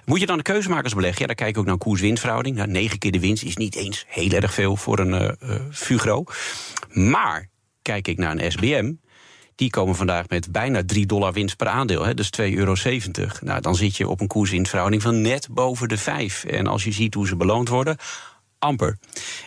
Moet 0.04 0.20
je 0.20 0.26
dan 0.26 0.36
de 0.36 0.42
keuze 0.42 0.68
maken 0.68 0.84
als 0.84 0.94
belegger? 0.94 1.20
Ja, 1.20 1.26
dan 1.26 1.36
kijk 1.36 1.50
ik 1.50 1.58
ook 1.58 1.66
naar 1.66 1.78
koers-winstverhouding. 1.78 2.56
Nou, 2.56 2.68
negen 2.68 2.98
keer 2.98 3.12
de 3.12 3.20
winst 3.20 3.42
is 3.42 3.56
niet 3.56 3.74
eens 3.74 4.04
heel 4.08 4.30
erg 4.30 4.54
veel 4.54 4.76
voor 4.76 4.98
een 4.98 5.36
uh, 5.42 5.54
Fugro. 5.70 6.24
Maar 6.88 7.48
kijk 7.82 8.08
ik 8.08 8.18
naar 8.18 8.38
een 8.38 8.52
SBM, 8.52 8.92
die 9.54 9.70
komen 9.70 9.94
vandaag 9.94 10.28
met 10.28 10.52
bijna 10.52 10.82
3 10.86 11.06
dollar 11.06 11.32
winst 11.32 11.56
per 11.56 11.68
aandeel. 11.68 12.04
Hè, 12.04 12.14
dus 12.14 12.30
2,70 12.40 12.44
euro. 12.54 12.74
Nou, 13.40 13.60
dan 13.60 13.74
zit 13.74 13.96
je 13.96 14.08
op 14.08 14.20
een 14.20 14.26
koers-winstverhouding 14.26 15.02
van 15.02 15.20
net 15.20 15.48
boven 15.50 15.88
de 15.88 15.98
5. 15.98 16.44
En 16.44 16.66
als 16.66 16.84
je 16.84 16.92
ziet 16.92 17.14
hoe 17.14 17.26
ze 17.26 17.36
beloond 17.36 17.68
worden, 17.68 17.96
amper. 18.58 18.98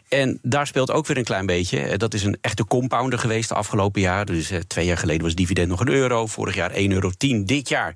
En 0.09 0.39
daar 0.41 0.67
speelt 0.67 0.91
ook 0.91 1.07
weer 1.07 1.17
een 1.17 1.23
klein 1.23 1.45
beetje. 1.45 1.97
Dat 1.97 2.13
is 2.13 2.23
een 2.23 2.37
echte 2.41 2.65
compounder 2.65 3.19
geweest 3.19 3.49
de 3.49 3.55
afgelopen 3.55 4.01
jaar. 4.01 4.25
Dus 4.25 4.51
eh, 4.51 4.59
twee 4.59 4.85
jaar 4.85 4.97
geleden 4.97 5.23
was 5.23 5.35
dividend 5.35 5.67
nog 5.67 5.79
een 5.79 5.89
euro. 5.89 6.25
Vorig 6.25 6.55
jaar 6.55 6.71
1,10 6.71 6.75
euro. 6.77 7.11
Dit 7.43 7.69
jaar 7.69 7.95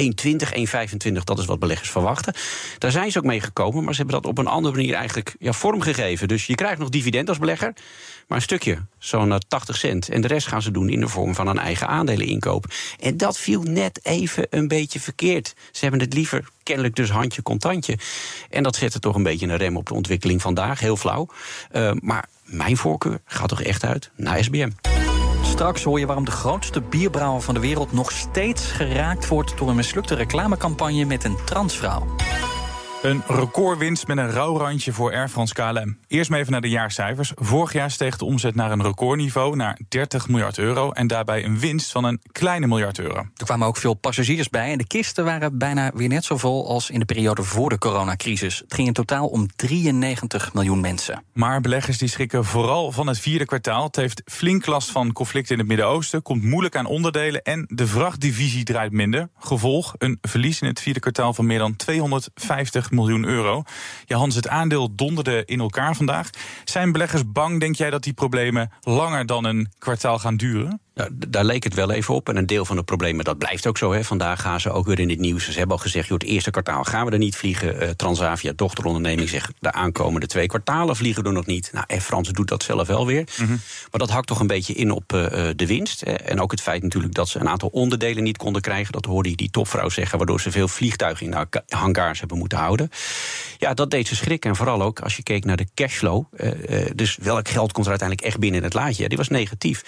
1,20, 0.00 0.06
1,25, 1.16 1.24
dat 1.24 1.38
is 1.38 1.44
wat 1.44 1.58
beleggers 1.58 1.90
verwachten. 1.90 2.34
Daar 2.78 2.90
zijn 2.90 3.10
ze 3.10 3.18
ook 3.18 3.24
mee 3.24 3.40
gekomen, 3.40 3.84
maar 3.84 3.94
ze 3.94 4.02
hebben 4.02 4.22
dat 4.22 4.30
op 4.30 4.38
een 4.38 4.46
andere 4.46 4.74
manier 4.74 4.94
eigenlijk 4.94 5.36
ja, 5.38 5.52
vormgegeven. 5.52 6.28
Dus 6.28 6.46
je 6.46 6.54
krijgt 6.54 6.78
nog 6.78 6.88
dividend 6.88 7.28
als 7.28 7.38
belegger, 7.38 7.72
maar 8.28 8.38
een 8.38 8.42
stukje, 8.42 8.78
zo'n 8.98 9.38
80 9.48 9.74
eh, 9.74 9.80
cent. 9.80 10.08
En 10.08 10.20
de 10.20 10.28
rest 10.28 10.46
gaan 10.46 10.62
ze 10.62 10.70
doen 10.70 10.88
in 10.88 11.00
de 11.00 11.08
vorm 11.08 11.34
van 11.34 11.46
een 11.46 11.58
eigen 11.58 11.88
aandeleninkoop. 11.88 12.64
En 13.00 13.16
dat 13.16 13.38
viel 13.38 13.62
net 13.62 14.00
even 14.02 14.46
een 14.50 14.68
beetje 14.68 15.00
verkeerd. 15.00 15.54
Ze 15.70 15.80
hebben 15.80 16.00
het 16.00 16.14
liever 16.14 16.48
kennelijk 16.62 16.96
dus 16.96 17.10
handje 17.10 17.42
contantje. 17.42 17.98
En 18.50 18.62
dat 18.62 18.76
zette 18.76 18.98
toch 18.98 19.14
een 19.14 19.22
beetje 19.22 19.46
een 19.46 19.56
rem 19.56 19.76
op 19.76 19.86
de 19.86 19.94
ontwikkeling 19.94 20.42
vandaag, 20.42 20.80
heel 20.80 20.96
flauw. 20.96 21.28
Uh, 21.72 21.92
maar 22.00 22.28
mijn 22.44 22.76
voorkeur 22.76 23.20
gaat 23.24 23.48
toch 23.48 23.62
echt 23.62 23.84
uit 23.84 24.10
naar 24.16 24.44
SBM. 24.44 24.70
Straks 25.46 25.82
hoor 25.82 25.98
je 25.98 26.06
waarom 26.06 26.24
de 26.24 26.30
grootste 26.30 26.80
bierbrouwer 26.80 27.42
van 27.42 27.54
de 27.54 27.60
wereld 27.60 27.92
nog 27.92 28.12
steeds 28.12 28.70
geraakt 28.70 29.28
wordt 29.28 29.58
door 29.58 29.68
een 29.68 29.76
mislukte 29.76 30.14
reclamecampagne 30.14 31.04
met 31.04 31.24
een 31.24 31.36
transvrouw. 31.44 32.06
Een 33.02 33.22
recordwinst 33.26 34.06
met 34.06 34.18
een 34.18 34.30
rouwrandje 34.30 34.92
voor 34.92 35.12
Air 35.12 35.28
France 35.28 35.54
KLM. 35.54 35.98
Eerst 36.06 36.30
maar 36.30 36.38
even 36.38 36.52
naar 36.52 36.60
de 36.60 36.68
jaarcijfers. 36.68 37.32
Vorig 37.34 37.72
jaar 37.72 37.90
steeg 37.90 38.16
de 38.16 38.24
omzet 38.24 38.54
naar 38.54 38.70
een 38.70 38.82
recordniveau, 38.82 39.56
naar 39.56 39.78
30 39.88 40.28
miljard 40.28 40.58
euro. 40.58 40.90
En 40.90 41.06
daarbij 41.06 41.44
een 41.44 41.58
winst 41.58 41.92
van 41.92 42.04
een 42.04 42.20
kleine 42.32 42.66
miljard 42.66 42.98
euro. 42.98 43.16
Er 43.16 43.44
kwamen 43.44 43.66
ook 43.66 43.76
veel 43.76 43.94
passagiers 43.94 44.48
bij. 44.48 44.72
En 44.72 44.78
de 44.78 44.86
kisten 44.86 45.24
waren 45.24 45.58
bijna 45.58 45.90
weer 45.94 46.08
net 46.08 46.24
zo 46.24 46.36
vol 46.36 46.68
als 46.68 46.90
in 46.90 46.98
de 46.98 47.04
periode 47.04 47.42
voor 47.42 47.68
de 47.68 47.78
coronacrisis. 47.78 48.58
Het 48.58 48.74
ging 48.74 48.86
in 48.86 48.92
totaal 48.92 49.26
om 49.26 49.46
93 49.56 50.54
miljoen 50.54 50.80
mensen. 50.80 51.24
Maar 51.32 51.60
beleggers 51.60 51.98
die 51.98 52.08
schrikken 52.08 52.44
vooral 52.44 52.92
van 52.92 53.06
het 53.06 53.18
vierde 53.18 53.44
kwartaal. 53.44 53.84
Het 53.84 53.96
heeft 53.96 54.22
flink 54.24 54.66
last 54.66 54.90
van 54.90 55.12
conflicten 55.12 55.52
in 55.52 55.58
het 55.58 55.68
Midden-Oosten. 55.68 56.22
Komt 56.22 56.42
moeilijk 56.42 56.76
aan 56.76 56.86
onderdelen. 56.86 57.42
En 57.42 57.64
de 57.68 57.86
vrachtdivisie 57.86 58.64
draait 58.64 58.92
minder. 58.92 59.28
Gevolg 59.38 59.94
een 59.98 60.18
verlies 60.20 60.60
in 60.60 60.68
het 60.68 60.80
vierde 60.80 61.00
kwartaal 61.00 61.34
van 61.34 61.46
meer 61.46 61.58
dan 61.58 61.76
250 61.76 62.85
miljoen 62.90 63.24
euro. 63.24 63.62
Ja, 64.04 64.16
Hans, 64.16 64.34
het 64.34 64.48
aandeel 64.48 64.94
donderde 64.94 65.44
in 65.44 65.60
elkaar 65.60 65.96
vandaag. 65.96 66.30
Zijn 66.64 66.92
beleggers 66.92 67.32
bang, 67.32 67.60
denk 67.60 67.76
jij, 67.76 67.90
dat 67.90 68.02
die 68.02 68.12
problemen 68.12 68.70
langer 68.80 69.26
dan 69.26 69.44
een 69.44 69.72
kwartaal 69.78 70.18
gaan 70.18 70.36
duren? 70.36 70.80
Ja, 70.98 71.08
daar 71.28 71.44
leek 71.44 71.64
het 71.64 71.74
wel 71.74 71.90
even 71.90 72.14
op. 72.14 72.28
En 72.28 72.36
een 72.36 72.46
deel 72.46 72.64
van 72.64 72.76
de 72.76 72.82
problemen, 72.82 73.24
dat 73.24 73.38
blijft 73.38 73.66
ook 73.66 73.78
zo. 73.78 73.92
Hè. 73.92 74.04
Vandaag 74.04 74.40
gaan 74.40 74.60
ze 74.60 74.70
ook 74.70 74.86
weer 74.86 74.98
in 74.98 75.08
het 75.08 75.18
nieuws. 75.18 75.44
Ze 75.44 75.58
hebben 75.58 75.76
al 75.76 75.82
gezegd, 75.82 76.08
joh, 76.08 76.18
het 76.18 76.28
eerste 76.28 76.50
kwartaal 76.50 76.84
gaan 76.84 77.06
we 77.06 77.12
er 77.12 77.18
niet 77.18 77.36
vliegen. 77.36 77.82
Uh, 77.82 77.88
Transavia, 77.88 78.52
dochteronderneming, 78.56 79.28
zegt 79.28 79.52
de 79.58 79.72
aankomende 79.72 80.26
twee 80.26 80.46
kwartalen 80.46 80.96
vliegen 80.96 81.22
we 81.22 81.28
er 81.28 81.34
nog 81.34 81.46
niet. 81.46 81.70
Nou, 81.72 81.84
en 81.86 82.00
Frans 82.00 82.28
doet 82.28 82.48
dat 82.48 82.62
zelf 82.62 82.86
wel 82.86 83.06
weer. 83.06 83.28
Mhm. 83.38 83.50
Maar 83.50 84.00
dat 84.00 84.10
hakt 84.10 84.26
toch 84.26 84.40
een 84.40 84.46
beetje 84.46 84.72
in 84.72 84.90
op 84.90 85.12
uh, 85.12 85.26
de 85.56 85.66
winst. 85.66 86.00
Hè. 86.00 86.12
En 86.12 86.40
ook 86.40 86.50
het 86.50 86.60
feit 86.60 86.82
natuurlijk 86.82 87.14
dat 87.14 87.28
ze 87.28 87.40
een 87.40 87.48
aantal 87.48 87.68
onderdelen 87.68 88.22
niet 88.22 88.36
konden 88.36 88.62
krijgen. 88.62 88.92
Dat 88.92 89.04
hoorde 89.04 89.30
je 89.30 89.36
die 89.36 89.50
topvrouw 89.50 89.88
zeggen, 89.88 90.18
waardoor 90.18 90.40
ze 90.40 90.50
veel 90.50 90.68
vliegtuigen 90.68 91.26
in 91.26 91.30
de 91.50 91.62
hangars 91.68 92.18
hebben 92.18 92.38
moeten 92.38 92.58
houden. 92.58 92.90
Ja, 93.58 93.74
dat 93.74 93.90
deed 93.90 94.08
ze 94.08 94.16
schrikken. 94.16 94.50
En 94.50 94.56
vooral 94.56 94.82
ook 94.82 95.00
als 95.00 95.16
je 95.16 95.22
keek 95.22 95.44
naar 95.44 95.56
de 95.56 95.66
cashflow. 95.74 96.24
Uh, 96.36 96.50
dus 96.94 97.16
welk 97.22 97.48
geld 97.48 97.72
komt 97.72 97.84
er 97.84 97.90
uiteindelijk 97.90 98.28
echt 98.28 98.38
binnen 98.38 98.58
in 98.58 98.64
het 98.64 98.74
laadje? 98.74 99.08
Die 99.08 99.18
was 99.18 99.28
negatief. 99.28 99.82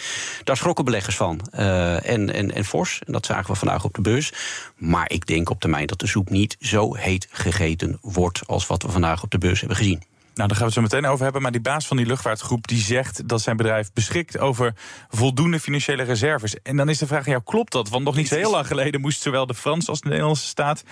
Daar 0.44 0.56
schrokken 0.56 0.84
van. 1.06 1.40
Uh, 1.54 2.08
en, 2.08 2.34
en, 2.34 2.54
en 2.54 2.64
fors. 2.64 3.00
En 3.06 3.12
dat 3.12 3.26
zagen 3.26 3.52
we 3.52 3.58
vandaag 3.58 3.84
op 3.84 3.94
de 3.94 4.00
beurs. 4.00 4.32
Maar 4.76 5.10
ik 5.10 5.26
denk 5.26 5.50
op 5.50 5.60
termijn 5.60 5.86
dat 5.86 6.00
de 6.00 6.06
soep 6.06 6.30
niet 6.30 6.56
zo 6.60 6.94
heet 6.94 7.28
gegeten 7.30 7.98
wordt 8.00 8.46
als 8.46 8.66
wat 8.66 8.82
we 8.82 8.90
vandaag 8.90 9.22
op 9.22 9.30
de 9.30 9.38
beurs 9.38 9.58
hebben 9.58 9.76
gezien. 9.76 10.02
Nou, 10.34 10.50
daar 10.50 10.58
gaan 10.58 10.68
we 10.68 10.74
het 10.74 10.90
zo 10.90 10.96
meteen 10.96 11.10
over 11.10 11.24
hebben. 11.24 11.42
Maar 11.42 11.52
die 11.52 11.60
baas 11.60 11.86
van 11.86 11.96
die 11.96 12.06
luchtvaartgroep 12.06 12.66
die 12.66 12.80
zegt 12.80 13.28
dat 13.28 13.40
zijn 13.40 13.56
bedrijf 13.56 13.92
beschikt 13.92 14.38
over 14.38 14.74
voldoende 15.08 15.60
financiële 15.60 16.02
reserves. 16.02 16.62
En 16.62 16.76
dan 16.76 16.88
is 16.88 16.98
de 16.98 17.06
vraag: 17.06 17.42
klopt 17.44 17.72
dat? 17.72 17.88
Want 17.88 18.04
nog 18.04 18.16
niet 18.16 18.28
zo 18.28 18.34
heel 18.34 18.50
lang 18.50 18.66
geleden 18.66 19.00
moest 19.00 19.22
zowel 19.22 19.46
de 19.46 19.54
Franse 19.54 19.90
als 19.90 20.00
de 20.00 20.08
Nederlandse 20.08 20.46
staat 20.46 20.84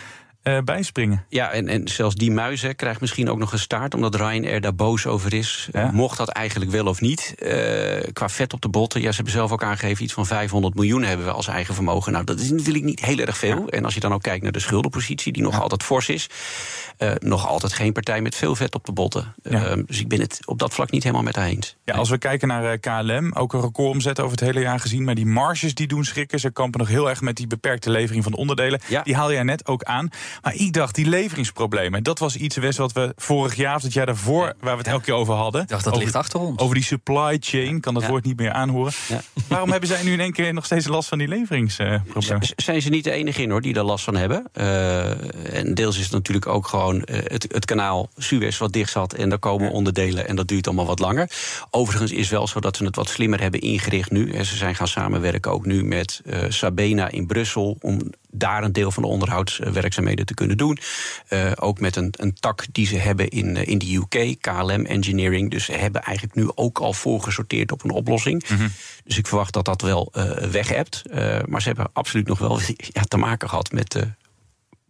eh, 0.47 0.59
bijspringen. 0.65 1.25
Ja, 1.29 1.51
en, 1.51 1.69
en 1.69 1.89
zelfs 1.89 2.15
die 2.15 2.31
muizen 2.31 2.77
krijgt 2.77 3.01
misschien 3.01 3.31
ook 3.31 3.39
nog 3.39 3.53
een 3.53 3.59
staart... 3.59 3.95
omdat 3.95 4.15
Ryanair 4.15 4.61
daar 4.61 4.75
boos 4.75 5.07
over 5.07 5.35
is. 5.35 5.69
Ja. 5.73 5.91
Mocht 5.93 6.19
dat 6.19 6.29
eigenlijk 6.29 6.71
wel 6.71 6.87
of 6.87 7.01
niet? 7.01 7.35
Eh, 7.39 8.13
qua 8.13 8.29
vet 8.29 8.53
op 8.53 8.61
de 8.61 8.69
botten, 8.69 9.01
ja, 9.01 9.11
ze 9.11 9.15
hebben 9.17 9.33
zelf 9.33 9.53
ook 9.53 9.63
aangegeven... 9.63 10.05
iets 10.05 10.13
van 10.13 10.27
500 10.27 10.75
miljoen 10.75 11.03
hebben 11.03 11.27
we 11.27 11.33
als 11.33 11.47
eigen 11.47 11.75
vermogen. 11.75 12.13
Nou, 12.13 12.25
dat 12.25 12.41
is 12.41 12.51
natuurlijk 12.51 12.85
niet 12.85 13.01
heel 13.01 13.19
erg 13.19 13.39
veel. 13.39 13.69
En 13.69 13.85
als 13.85 13.95
je 13.95 14.01
dan 14.01 14.13
ook 14.13 14.23
kijkt 14.23 14.43
naar 14.43 14.53
de 14.53 14.59
schuldenpositie... 14.59 15.33
die 15.33 15.43
nog 15.43 15.61
altijd 15.61 15.83
fors 15.83 16.09
is... 16.09 16.29
eh, 16.97 17.11
nog 17.19 17.47
altijd 17.47 17.73
geen 17.73 17.93
partij 17.93 18.21
met 18.21 18.35
veel 18.35 18.55
vet 18.55 18.75
op 18.75 18.85
de 18.85 18.93
botten. 18.93 19.35
Ja. 19.43 19.65
Eh, 19.67 19.83
dus 19.87 20.01
ik 20.01 20.09
ben 20.09 20.21
het 20.21 20.41
op 20.45 20.59
dat 20.59 20.75
vlak 20.75 20.91
niet 20.91 21.03
helemaal 21.03 21.25
met 21.25 21.37
haar 21.37 21.47
eens. 21.47 21.77
Ja, 21.85 21.95
als 21.95 22.11
we 22.11 22.19
kijken 22.19 22.49
naar 22.49 22.73
eh, 22.73 22.81
KLM, 22.81 23.33
ook 23.33 23.53
een 23.53 23.61
recordomzet 23.61 24.21
over 24.21 24.31
het 24.31 24.41
hele 24.41 24.61
jaar 24.61 24.81
gezien. 24.81 25.05
Maar 25.05 25.15
die 25.15 25.27
marges 25.27 25.75
die 25.75 25.87
doen 25.87 26.05
schrikken. 26.05 26.41
Ze 26.41 26.51
kampen 26.51 26.81
nog 26.81 26.89
heel 26.89 27.09
erg 27.09 27.21
met 27.21 27.37
die 27.37 27.47
beperkte 27.47 27.91
levering 27.91 28.25
van 28.25 28.35
onderdelen. 28.35 28.81
Ja. 28.89 29.03
Die 29.03 29.15
haal 29.15 29.33
jij 29.33 29.43
net 29.43 29.67
ook 29.67 29.83
aan. 29.83 30.09
Maar 30.43 30.55
ik 30.55 30.73
dacht, 30.73 30.95
die 30.95 31.07
leveringsproblemen. 31.09 32.03
Dat 32.03 32.19
was 32.19 32.37
iets 32.37 32.57
Wes, 32.57 32.77
wat 32.77 32.93
we 32.93 33.13
vorig 33.17 33.55
jaar 33.55 33.77
of 33.77 33.83
het 33.83 33.93
jaar 33.93 34.07
daarvoor... 34.07 34.55
waar 34.61 34.73
we 34.73 34.79
het 34.79 34.87
elke 34.87 35.05
keer 35.05 35.15
over 35.15 35.35
hadden. 35.35 35.63
Ik 35.63 35.69
dacht, 35.69 35.85
dat 35.85 35.93
over, 35.93 36.05
ligt 36.05 36.17
achter 36.17 36.41
ons. 36.41 36.59
Over 36.59 36.75
die 36.75 36.85
supply 36.85 37.37
chain. 37.41 37.81
Kan 37.81 37.95
dat 37.95 38.03
Ja. 38.03 38.09
woord 38.09 38.25
niet 38.25 38.37
meer 38.39 38.51
aanhoren. 38.53 38.93
Ja. 39.09 39.23
Waarom 39.49 39.71
hebben 39.71 39.89
zij 39.89 40.03
nu 40.03 40.13
in 40.13 40.21
één 40.21 40.33
keer 40.33 40.53
nog 40.55 40.65
steeds 40.65 40.87
last 40.87 41.09
van 41.09 41.19
die 41.19 41.29
leveringsproblemen? 41.29 42.47
Z- 42.47 42.53
Zijn 42.57 42.83
ze 42.83 42.89
niet 42.89 43.05
de 43.05 43.11
enige 43.11 43.43
in 43.43 43.51
hoor 43.51 43.61
die 43.63 43.73
daar 43.73 43.85
last 43.85 44.05
van 44.05 44.17
hebben? 44.17 44.47
Eh, 44.53 45.55
en 45.59 45.75
deels 45.75 45.97
is 45.99 46.03
het 46.05 46.13
natuurlijk 46.13 46.47
ook 46.47 46.67
gewoon 46.67 47.05
eh, 47.05 47.19
het, 47.25 47.47
het 47.53 47.65
kanaal 47.65 48.09
Suez 48.17 48.59
wat 48.59 48.73
dicht 48.73 48.91
zat. 48.93 49.13
En 49.13 49.29
daar 49.29 49.39
komen 49.39 49.71
onderdelen 49.71 50.29
en 50.29 50.37
dat 50.37 50.49
duurt 50.49 50.67
allemaal 50.67 50.87
wat 50.87 50.99
langer. 50.99 51.31
Overigens 51.71 52.13
is 52.13 52.29
wel 52.29 52.47
zo 52.47 52.61
dat 52.61 52.77
ze 52.77 52.85
het 52.85 52.97
wat 52.97 53.09
slimmer 53.09 53.41
hebben 53.41 53.61
ingericht 53.61 54.11
nu. 54.11 54.33
En 54.33 54.45
ze 54.45 54.57
zijn 54.57 54.75
gaan 54.75 54.89
samenwerken 54.89 55.53
ook 55.53 55.67
nu 55.67 55.85
met 55.85 56.21
eh, 56.25 56.39
Sabena 56.49 57.09
in 57.09 57.27
Brussel. 57.27 57.77
Om 57.81 58.01
daar 58.39 58.63
een 58.63 58.73
deel 58.73 58.91
van 58.91 59.03
de 59.03 59.09
onderhoudswerkzaamheden 59.09 60.27
te 60.27 60.35
kunnen 60.35 60.57
doen. 60.57 60.79
Eh, 61.29 61.53
ook 61.55 61.81
met 61.81 61.97
een, 61.97 62.15
een 62.17 62.35
tak 62.35 62.65
die 62.73 62.87
ze 62.87 62.97
hebben 62.97 63.29
in, 63.29 63.57
eh, 63.57 63.67
in 63.67 63.79
de 63.79 63.95
UK, 63.95 64.37
KLM 64.41 64.85
Engineering. 64.85 65.51
Dus 65.51 65.65
ze 65.65 65.73
hebben 65.73 66.03
eigenlijk 66.03 66.37
nu 66.37 66.51
ook 66.55 66.79
al 66.79 66.93
voorgesorteerd 66.93 67.73
op 67.73 67.85
een 67.85 67.91
oplossing. 67.91 68.45
Dus 69.05 69.19
ik 69.19 69.27
verwacht 69.27 69.53
dat 69.53 69.65
dat 69.65 69.83
wel 69.83 70.13
weg 70.51 70.69
hebt. 70.69 71.03
Eh, 71.11 71.39
maar 71.47 71.61
ze 71.61 71.67
hebben 71.69 71.89
absoluut 71.93 72.27
nog 72.27 72.39
wel 72.39 72.61
ja, 72.97 73.03
te 73.03 73.17
maken 73.17 73.49
gehad 73.49 73.73
met 73.73 73.97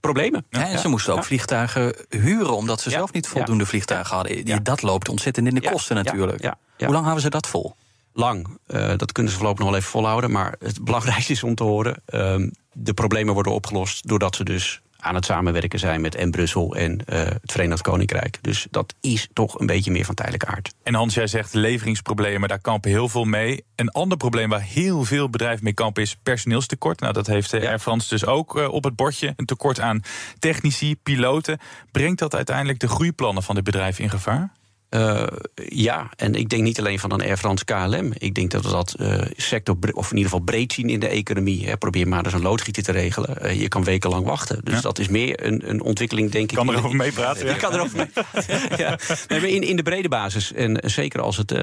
problemen. 0.00 0.46
Ja, 0.50 0.64
en 0.64 0.70
Ja. 0.70 0.78
ze 0.78 0.88
moesten 0.88 1.12
ook 1.12 1.24
vliegtuigen 1.24 1.94
huren, 2.08 2.56
omdat 2.56 2.80
ze 2.80 2.90
zelf 2.90 3.12
niet 3.12 3.28
voldoende 3.28 3.66
vliegtuigen 3.66 4.16
hadden. 4.16 4.62
Dat 4.64 4.82
loopt 4.82 5.08
ontzettend 5.08 5.46
in 5.46 5.54
de 5.54 5.70
kosten 5.70 5.96
natuurlijk. 5.96 6.42
Hoe 6.78 6.88
lang 6.92 7.02
houden 7.02 7.22
ze 7.22 7.30
dat 7.30 7.46
vol? 7.46 7.76
Lang. 8.16 8.58
Eh, 8.66 8.92
dat 8.96 9.12
kunnen 9.12 9.32
ze 9.32 9.38
voorlopig 9.38 9.61
nog 9.61 9.70
wel 9.70 9.78
even 9.78 9.90
volhouden. 9.90 10.30
Maar 10.30 10.54
het 10.58 10.85
belangrijkste 10.85 11.32
is 11.32 11.42
om 11.42 11.54
te 11.54 11.62
horen... 11.62 12.02
ehm, 12.06 12.50
de 12.73 12.94
problemen 12.94 13.35
worden 13.35 13.52
opgelost 13.52 14.08
doordat 14.08 14.37
ze 14.37 14.44
dus 14.44 14.80
aan 14.96 15.14
het 15.14 15.25
samenwerken 15.25 15.78
zijn... 15.78 16.00
met 16.00 16.14
en 16.14 16.30
Brussel 16.30 16.76
en 16.76 17.04
eh, 17.04 17.18
het 17.18 17.52
Verenigd 17.52 17.82
Koninkrijk. 17.82 18.38
Dus 18.40 18.66
dat 18.70 18.94
is 19.00 19.28
toch 19.32 19.61
een 19.61 19.66
beetje 19.66 19.90
meer 19.90 20.04
van 20.04 20.14
tijdelijke 20.14 20.46
aard. 20.46 20.75
En 20.82 20.94
Hans, 20.94 21.14
jij 21.14 21.26
zegt 21.26 21.54
leveringsproblemen, 21.54 22.49
daar 22.49 22.58
kampen 22.58 22.90
heel 22.90 23.08
veel 23.08 23.25
mee. 23.25 23.64
Een 23.75 23.90
ander 23.90 24.16
probleem 24.18 24.49
waar 24.49 24.62
heel 24.62 25.04
veel 25.04 25.30
bedrijven 25.30 25.64
mee 25.64 25.75
kampen 25.75 26.02
is 26.02 26.16
personeelstekort. 26.23 27.00
Nou, 27.00 27.12
dat 27.12 27.26
heeft 27.26 27.52
eh, 27.52 27.68
Air 27.68 27.78
France 27.78 28.08
dus 28.08 28.26
ook 28.26 28.54
op 28.54 28.85
het 28.85 28.96
bordje. 28.96 29.32
Een 29.37 29.46
tekort 29.46 29.80
aan 29.80 30.02
technici, 30.38 30.96
piloten. 31.02 31.58
Brengt 31.90 32.18
dat 32.18 32.35
uiteindelijk 32.35 32.78
de 32.78 32.88
groeiplannen 32.88 33.42
van 33.42 33.54
dit 33.54 33.64
bedrijf 33.64 33.99
in 33.99 34.11
gevaar? 34.11 34.52
Eh, 34.88 35.26
ja, 35.69 36.11
en 36.16 36.35
ik 36.35 36.49
denk 36.49 36.62
niet 36.62 36.78
alleen 36.78 36.99
van 36.99 37.12
een 37.12 37.23
Air 37.23 37.37
France 37.37 37.64
KLM. 37.64 38.12
Ik 38.19 38.35
denk 38.35 38.50
dat 38.50 38.64
we 38.64 38.71
dat 38.71 38.95
eh, 38.99 39.21
sector, 39.37 39.76
of 39.93 40.11
in 40.11 40.16
ieder 40.16 40.31
geval 40.31 40.45
breed 40.45 40.73
zien 40.73 40.88
in 40.88 41.00
de 41.00 41.09
economie. 41.09 41.66
Hè. 41.66 41.76
Probeer 41.76 42.09
maar 42.09 42.25
eens 42.25 42.35
een 42.35 42.43
loodgieter 42.43 42.83
te 42.83 42.93
regelen. 42.93 43.40
Eh, 43.40 43.61
je 43.61 43.69
kan 43.69 43.85
wekenlang 43.85 44.26
wachten. 44.26 44.61
Dus 44.64 44.75
Ja. 44.75 44.81
dat 44.81 44.99
is 44.99 45.09
meer 45.09 45.47
een, 45.47 45.71
een 45.71 45.83
ontwikkeling, 45.83 46.31
denk 46.31 46.50
ik. 46.50 46.57
Kan 46.57 46.71
erover 46.71 46.97
meepraten. 46.97 47.49
Ik 47.49 47.59
kan 47.59 47.73
erover 47.73 47.97
mee. 47.97 48.09
ja. 48.76 48.99
Nee, 49.28 49.55
in, 49.55 49.62
in 49.62 49.76
de 49.76 49.83
brede 49.83 50.09
basis. 50.09 50.52
En 50.52 50.78
zeker 50.85 51.21
als 51.21 51.37
het 51.37 51.55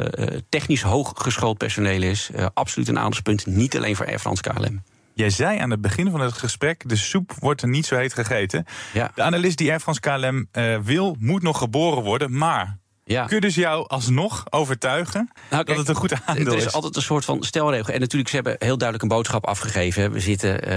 technisch 0.49 0.81
hooggeschoold 0.81 1.57
personeel 1.57 2.01
is. 2.01 2.29
absoluut 2.53 2.87
een 2.87 2.99
aandachtspunt. 2.99 3.45
Niet 3.45 3.77
alleen 3.77 3.95
voor 3.95 4.05
Air 4.05 4.19
France 4.19 4.41
KLM. 4.41 4.83
Jij 5.13 5.29
zei 5.29 5.59
aan 5.59 5.69
het 5.71 5.81
begin 5.81 6.11
van 6.11 6.19
het 6.19 6.33
gesprek... 6.33 6.83
de 6.89 6.95
soep 6.95 7.33
wordt 7.39 7.61
er 7.61 7.67
niet 7.67 7.85
zo 7.85 7.95
heet 7.95 8.13
gegeten. 8.13 8.65
Ja. 8.93 9.11
De 9.15 9.21
analist 9.23 9.57
die 9.57 9.69
Air 9.69 9.79
France 9.79 9.99
KLM 9.99 10.47
wil, 10.83 11.15
moet 11.19 11.41
nog 11.41 11.57
geboren 11.57 12.03
worden. 12.03 12.37
Maar 12.37 12.77
Ja. 13.05 13.25
kun 13.25 13.35
je 13.35 13.41
dus 13.41 13.55
jou 13.55 13.87
alsnog 13.87 14.43
overtuigen... 14.49 15.29
Nou, 15.49 15.63
dat 15.63 15.77
het 15.77 15.87
een 15.87 15.95
goed 15.95 16.13
aandeel 16.25 16.51
Er 16.51 16.57
is 16.57 16.65
is? 16.65 16.73
altijd 16.73 16.95
een 16.95 17.01
soort 17.01 17.25
van 17.25 17.43
stelregel. 17.43 17.93
En 17.93 17.99
natuurlijk, 17.99 18.29
ze 18.29 18.35
hebben 18.35 18.55
heel 18.59 18.77
duidelijk 18.77 19.01
een 19.01 19.17
boodschap 19.17 19.45
afgegeven. 19.45 20.11
We 20.11 20.19
zitten 20.19 20.61
eh, 20.61 20.75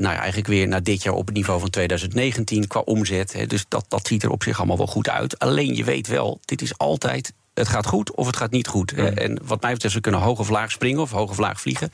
nou 0.00 0.14
ja, 0.14 0.18
eigenlijk 0.18 0.46
weer 0.46 0.68
na 0.68 0.80
dit 0.80 1.02
jaar 1.02 1.14
op 1.14 1.26
het 1.26 1.34
niveau 1.34 1.60
van 1.60 1.70
2019 1.70 2.66
qua 2.66 2.80
omzet. 2.80 3.32
Hè. 3.32 3.46
Dus 3.46 3.64
dat, 3.68 3.84
dat 3.88 4.06
ziet 4.06 4.22
er 4.22 4.30
op 4.30 4.42
zich 4.42 4.58
allemaal 4.58 4.76
wel 4.76 4.86
goed 4.86 5.08
uit. 5.08 5.38
Alleen 5.38 5.74
je 5.74 5.84
weet 5.84 6.06
wel, 6.06 6.40
dit 6.44 6.62
is 6.62 6.78
altijd. 6.78 7.32
Het 7.54 7.68
gaat 7.68 7.86
goed 7.86 8.14
of 8.14 8.26
het 8.26 8.36
gaat 8.36 8.50
niet 8.50 8.66
goed. 8.66 8.92
En 8.92 9.38
wat 9.44 9.62
mij 9.62 9.72
betreft, 9.72 9.94
ze 9.94 10.00
kunnen 10.00 10.20
hoog 10.20 10.38
of 10.38 10.48
laag 10.48 10.70
springen 10.70 11.00
of 11.00 11.10
hoog 11.10 11.30
of 11.30 11.38
laag 11.38 11.60
vliegen. 11.60 11.90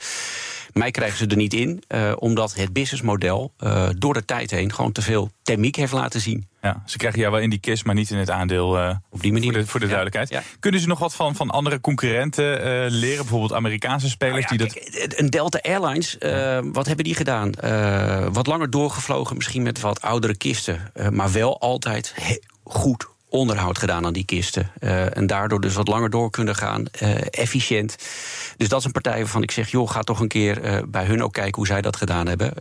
Mij 0.77 0.91
krijgen 0.91 1.17
ze 1.17 1.25
er 1.27 1.35
niet 1.35 1.53
in, 1.53 1.83
eh, 1.87 2.13
omdat 2.15 2.55
het 2.55 2.73
businessmodel 2.73 3.51
eh, 3.57 3.89
door 3.97 4.13
de 4.13 4.25
tijd 4.25 4.51
heen 4.51 4.73
gewoon 4.73 4.91
te 4.91 5.01
veel 5.01 5.31
thermiek 5.43 5.75
heeft 5.75 5.91
laten 5.93 6.21
zien. 6.21 6.47
Ja, 6.61 6.83
ze 6.85 6.97
krijgen 6.97 7.19
jou 7.19 7.31
wel 7.31 7.41
in 7.41 7.49
die 7.49 7.59
kist, 7.59 7.85
maar 7.85 7.95
niet 7.95 8.09
in 8.09 8.17
het 8.17 8.29
aandeel. 8.29 8.77
eh, 8.77 8.95
Op 9.09 9.21
die 9.21 9.31
manier. 9.31 9.51
Voor 9.51 9.61
de, 9.61 9.67
voor 9.67 9.79
de 9.79 9.85
Ja, 9.85 9.91
duidelijkheid. 9.93 10.43
ja. 10.45 10.49
Kunnen 10.59 10.79
ze 10.79 10.87
nog 10.87 10.99
wat 10.99 11.15
van, 11.15 11.35
van 11.35 11.49
andere 11.49 11.81
concurrenten 11.81 12.45
leren? 12.91 13.17
Bijvoorbeeld 13.17 13.53
Amerikaanse 13.53 14.09
spelers 14.09 14.45
Nou 14.45 14.57
die 14.57 14.67
dat. 14.67 15.19
een 15.19 15.29
Delta 15.29 15.59
Airlines, 15.61 16.17
wat 16.71 16.85
hebben 16.87 17.05
die 17.05 17.15
gedaan? 17.15 17.51
Wat 18.33 18.47
langer 18.47 18.69
doorgevlogen, 18.69 19.35
misschien 19.35 19.63
met 19.63 19.79
wat 19.79 20.01
oudere 20.01 20.37
kisten. 20.37 20.91
maar 21.11 21.31
wel 21.31 21.59
altijd 21.59 22.13
goed 22.63 23.07
onderhoud 23.29 23.77
gedaan 23.77 24.05
aan 24.05 24.13
die 24.13 24.25
kisten. 24.25 24.71
Eh, 24.79 25.17
en 25.17 25.27
daardoor 25.27 25.61
dus 25.61 25.73
wat 25.73 25.87
langer 25.87 26.09
door 26.09 26.29
kunnen 26.29 26.55
gaan, 26.55 26.85
eh, 26.85 27.15
efficiënt. 27.29 27.95
Dus 28.57 28.69
dat 28.69 28.79
is 28.79 28.85
een 28.85 28.91
partij 28.91 29.17
waarvan 29.17 29.43
ik 29.43 29.51
zeg... 29.51 29.71
joh, 29.71 29.89
ga 29.89 30.01
toch 30.01 30.19
een 30.19 30.27
keer 30.27 30.61
eh, 30.61 30.77
bij 30.87 31.05
hun 31.05 31.23
ook 31.23 31.33
kijken 31.33 31.55
hoe 31.55 31.67
zij 31.67 31.81
dat 31.81 31.95
gedaan 31.95 32.27
hebben. 32.27 32.53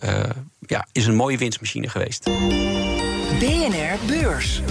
Ja, 0.61 0.87
is 0.93 1.07
een 1.07 1.15
mooie 1.15 1.39
winstmachine 1.39 1.89
geweest. 1.89 2.25
BNR 3.39 3.99
Beurs. 4.07 4.63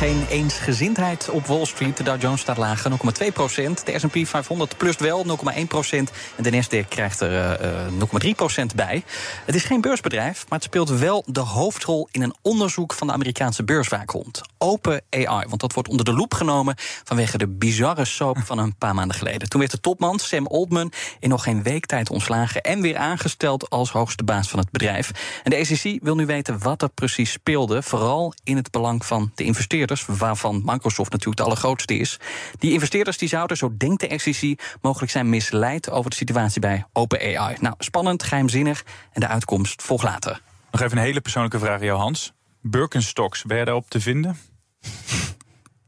Geen 0.00 0.26
eensgezindheid 0.28 1.28
op 1.28 1.46
Wall 1.46 1.64
Street. 1.64 1.96
De 1.96 2.02
Dow 2.02 2.20
Jones 2.20 2.40
staat 2.40 2.56
lager, 2.56 2.90
0,2 3.22 3.32
procent. 3.32 3.86
De 3.86 3.98
S&P 3.98 4.26
500 4.26 4.76
plust 4.76 5.00
wel, 5.00 5.26
0,1 5.56 5.66
procent. 5.68 6.10
En 6.36 6.42
de 6.42 6.50
Nasdaq 6.50 6.88
krijgt 6.88 7.20
er 7.20 7.60
eh, 7.60 7.86
eh, 7.86 7.92
0,3 8.24 8.30
procent 8.36 8.74
bij. 8.74 9.04
Het 9.44 9.54
is 9.54 9.64
geen 9.64 9.80
beursbedrijf, 9.80 10.44
maar 10.48 10.58
het 10.58 10.68
speelt 10.68 10.88
wel 10.88 11.24
de 11.26 11.40
hoofdrol... 11.40 12.08
in 12.10 12.22
een 12.22 12.34
onderzoek 12.42 12.92
van 12.92 13.06
de 13.06 13.12
Amerikaanse 13.12 13.64
beurswaakhond. 13.64 14.40
Open 14.58 15.02
AI, 15.10 15.46
want 15.48 15.60
dat 15.60 15.72
wordt 15.72 15.88
onder 15.88 16.04
de 16.04 16.12
loep 16.12 16.34
genomen... 16.34 16.74
vanwege 17.04 17.38
de 17.38 17.48
bizarre 17.48 18.04
soap 18.04 18.38
van 18.44 18.58
een 18.58 18.76
paar 18.76 18.94
maanden 18.94 19.16
geleden. 19.16 19.48
Toen 19.48 19.60
werd 19.60 19.72
de 19.72 19.80
topman 19.80 20.18
Sam 20.18 20.46
Altman 20.46 20.92
in 21.18 21.28
nog 21.28 21.42
geen 21.42 21.62
week 21.62 21.86
tijd 21.86 22.10
ontslagen... 22.10 22.62
en 22.62 22.80
weer 22.80 22.96
aangesteld 22.96 23.70
als 23.70 23.90
hoogste 23.90 24.24
baas 24.24 24.48
van 24.48 24.58
het 24.58 24.70
bedrijf. 24.70 25.10
En 25.42 25.50
de 25.50 25.64
SEC 25.64 25.98
wil 26.02 26.14
nu 26.14 26.26
weten 26.26 26.58
wat 26.58 26.82
er 26.82 26.90
precies 26.90 27.30
speelde... 27.30 27.82
vooral 27.82 28.34
in 28.44 28.56
het 28.56 28.70
belang 28.70 29.06
van 29.06 29.32
de 29.34 29.44
investeerders 29.44 29.88
waarvan 30.06 30.62
Microsoft 30.64 31.10
natuurlijk 31.10 31.36
de 31.36 31.46
allergrootste 31.46 31.94
is. 31.94 32.20
Die 32.58 32.72
investeerders 32.72 33.18
die 33.18 33.28
zouden, 33.28 33.56
zo 33.56 33.74
denkt 33.76 34.00
de 34.00 34.18
SEC, 34.18 34.60
mogelijk 34.80 35.12
zijn 35.12 35.28
misleid 35.28 35.90
over 35.90 36.10
de 36.10 36.16
situatie 36.16 36.60
bij 36.60 36.84
OpenAI. 36.92 37.56
Nou, 37.60 37.74
spannend, 37.78 38.22
geheimzinnig 38.22 38.84
en 39.12 39.20
de 39.20 39.26
uitkomst 39.26 39.82
volgt 39.82 40.04
later. 40.04 40.40
Nog 40.70 40.80
even 40.80 40.96
een 40.96 41.04
hele 41.04 41.20
persoonlijke 41.20 41.58
vraag 41.58 41.78
aan 41.78 41.86
jou, 41.86 41.98
Hans. 41.98 42.32
Birkenstocks, 42.60 43.44
ben 43.44 43.58
je 43.58 43.64
daarop 43.64 43.90
te 43.90 44.00
vinden? 44.00 44.38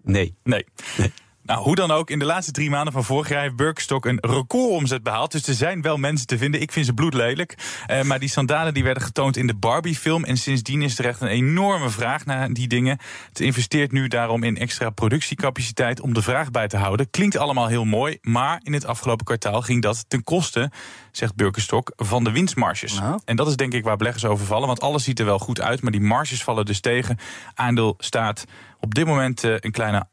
Nee. 0.03 0.35
Nee. 0.43 0.67
Nou, 1.45 1.63
hoe 1.63 1.75
dan 1.75 1.91
ook, 1.91 2.11
in 2.11 2.19
de 2.19 2.25
laatste 2.25 2.53
drie 2.53 2.71
maanden 2.71 2.93
van 2.93 3.05
vorig 3.05 3.29
jaar 3.29 3.43
heeft 3.43 3.57
Birkenstock 3.57 4.07
een 4.07 4.19
recordomzet 4.21 5.03
behaald. 5.03 5.33
Dus 5.33 5.47
er 5.47 5.55
zijn 5.55 5.83
wel 5.83 5.97
mensen 5.97 6.27
te 6.27 6.39
vinden. 6.39 6.61
Ik 6.61 6.73
vind 6.73 6.87
ze 6.87 6.93
bloedlelijk. 6.93 7.55
Eh, 7.87 8.03
maar 8.03 8.19
die 8.19 8.29
sandalen 8.29 8.75
die 8.75 8.85
werden 8.85 9.03
getoond 9.03 9.37
in 9.37 9.47
de 9.47 9.55
Barbie-film. 9.55 10.25
En 10.25 10.37
sindsdien 10.37 10.83
is 10.83 10.99
er 10.99 11.07
echt 11.07 11.21
een 11.21 11.29
enorme 11.29 11.91
vraag 11.91 12.25
naar 12.25 12.53
die 12.53 12.69
dingen. 12.69 12.99
Het 13.29 13.41
investeert 13.41 13.93
nu 13.93 14.09
daarom 14.09 14.43
in 14.43 14.59
extra 14.59 14.91
productiecapaciteit 14.91 16.01
om 16.01 16.15
de 16.15 16.23
vraag 16.23 16.51
bij 16.51 16.69
te 16.69 16.77
houden. 16.77 17.11
Klinkt 17.11 17.37
allemaal 17.37 17.67
heel 17.67 17.85
mooi, 17.85 18.19
maar 18.21 18.61
in 18.63 18.73
het 18.73 18.87
afgelopen 18.87 19.25
kwartaal 19.25 19.63
ging 19.63 19.83
dat 19.83 20.05
ten 20.09 20.25
koste, 20.25 20.71
zegt 21.13 21.35
Birkenstock, 21.35 21.93
van 21.97 22.25
de 22.25 22.31
winstmarges. 22.31 22.95
Nou. 22.95 23.21
En 23.25 23.37
dat 23.37 23.49
is 23.49 23.57
denk 23.57 23.73
ik 23.73 23.85
waar 23.85 23.97
beleggers 23.97 24.25
over 24.25 24.47
vallen. 24.47 24.67
Want 24.67 24.81
alles 24.81 25.05
ziet 25.05 25.19
er 25.19 25.25
wel 25.25 25.39
goed 25.39 25.61
uit, 25.61 25.83
maar 25.83 25.93
die 25.93 26.01
marges 26.01 26.43
vallen 26.43 26.65
dus 26.65 26.81
tegen. 26.81 27.19
Aandeel 27.55 27.95
staat 27.99 28.45
op 28.83 28.95
dit 28.95 29.07
moment 29.07 29.45
eh, 29.45 29.55
een 29.59 29.71
kleine 29.71 30.07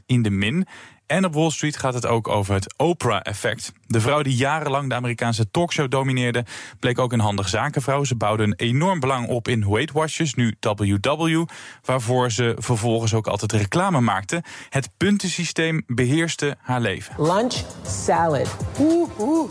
8% 0.00 0.04
in 0.06 0.22
de 0.22 0.30
min. 0.30 0.66
En 1.06 1.24
op 1.24 1.34
Wall 1.34 1.50
Street 1.50 1.76
gaat 1.76 1.94
het 1.94 2.06
ook 2.06 2.28
over 2.28 2.54
het 2.54 2.74
Oprah-effect. 2.76 3.72
De 3.86 4.00
vrouw 4.00 4.22
die 4.22 4.36
jarenlang 4.36 4.88
de 4.88 4.94
Amerikaanse 4.94 5.50
talkshow 5.50 5.90
domineerde... 5.90 6.44
bleek 6.78 6.98
ook 6.98 7.12
een 7.12 7.20
handige 7.20 7.48
zakenvrouw. 7.48 8.04
Ze 8.04 8.16
bouwde 8.16 8.42
een 8.42 8.54
enorm 8.56 9.00
belang 9.00 9.28
op 9.28 9.48
in 9.48 9.68
Weight 9.70 9.92
Watchers, 9.92 10.34
nu 10.34 10.56
WW... 10.60 11.44
waarvoor 11.84 12.30
ze 12.30 12.56
vervolgens 12.58 13.14
ook 13.14 13.26
altijd 13.26 13.52
reclame 13.52 14.00
maakte. 14.00 14.42
Het 14.68 14.90
puntensysteem 14.96 15.82
beheerste 15.86 16.56
haar 16.60 16.80
leven. 16.80 17.14
Lunch 17.18 17.54
salad. 17.86 18.56
Ooh, 18.80 19.20
ooh. 19.20 19.50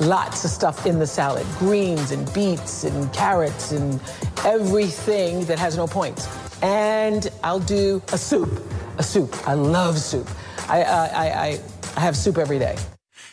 lots 0.00 0.44
of 0.44 0.50
stuff 0.50 0.84
in 0.84 0.98
the 0.98 1.06
salad 1.06 1.44
greens 1.58 2.12
and 2.12 2.32
beets 2.32 2.84
and 2.84 3.12
carrots 3.12 3.72
and 3.72 4.00
everything 4.44 5.44
that 5.46 5.58
has 5.58 5.76
no 5.76 5.86
point. 5.86 6.28
And 6.60 7.24
I'll 7.44 7.64
do 7.64 8.00
a 8.12 8.16
soup. 8.16 8.60
A 8.98 9.02
soup. 9.02 9.34
I 9.48 9.54
love 9.54 9.98
soup. 9.98 10.28
I, 10.68 10.82
I, 10.82 11.08
I, 11.14 11.52
I 11.96 12.00
have 12.00 12.14
soup 12.14 12.36
every 12.36 12.58
day. 12.58 12.74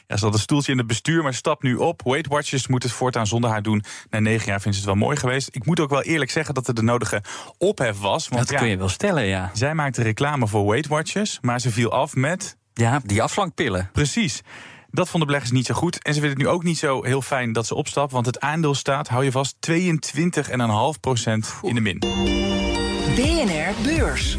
Ja, 0.07 0.17
ze 0.17 0.25
had 0.25 0.33
een 0.33 0.39
stoeltje 0.39 0.71
in 0.71 0.77
het 0.77 0.87
bestuur, 0.87 1.23
maar 1.23 1.33
stap 1.33 1.63
nu 1.63 1.75
op. 1.75 2.01
Weight 2.03 2.27
Watchers 2.27 2.67
moet 2.67 2.83
het 2.83 2.91
voortaan 2.91 3.27
zonder 3.27 3.49
haar 3.49 3.61
doen. 3.61 3.83
Na 4.09 4.19
negen 4.19 4.47
jaar 4.47 4.61
vindt 4.61 4.77
ze 4.77 4.83
het 4.83 4.93
wel 4.93 5.03
mooi 5.05 5.17
geweest. 5.17 5.49
Ik 5.51 5.65
moet 5.65 5.79
ook 5.79 5.89
wel 5.89 6.01
eerlijk 6.01 6.31
zeggen 6.31 6.53
dat 6.53 6.67
er 6.67 6.73
de 6.73 6.81
nodige 6.81 7.23
ophef 7.57 7.99
was. 7.99 8.27
Want 8.27 8.41
dat 8.41 8.51
ja, 8.51 8.57
kun 8.57 8.67
je 8.67 8.77
wel 8.77 8.89
stellen, 8.89 9.23
ja. 9.23 9.51
Zij 9.53 9.73
maakte 9.73 10.01
reclame 10.01 10.47
voor 10.47 10.65
Weight 10.65 10.87
Watchers, 10.87 11.37
maar 11.41 11.59
ze 11.59 11.71
viel 11.71 11.91
af 11.91 12.15
met... 12.15 12.57
Ja, 12.73 13.01
die 13.03 13.21
afslankpillen. 13.21 13.89
Precies. 13.93 14.41
Dat 14.91 15.09
vonden 15.09 15.27
beleggers 15.27 15.53
niet 15.53 15.65
zo 15.65 15.73
goed. 15.73 16.03
En 16.03 16.13
ze 16.13 16.19
vinden 16.19 16.37
het 16.37 16.47
nu 16.47 16.53
ook 16.53 16.63
niet 16.63 16.77
zo 16.77 17.03
heel 17.03 17.21
fijn 17.21 17.53
dat 17.53 17.67
ze 17.67 17.75
opstapt. 17.75 18.11
Want 18.11 18.25
het 18.25 18.39
aandeel 18.39 18.75
staat, 18.75 19.07
hou 19.07 19.23
je 19.23 19.31
vast, 19.31 19.55
22,5% 19.71 19.73
in 21.61 21.75
de 21.75 21.81
min. 21.81 21.99
BNR 23.17 23.73
Beurs. 23.83 24.37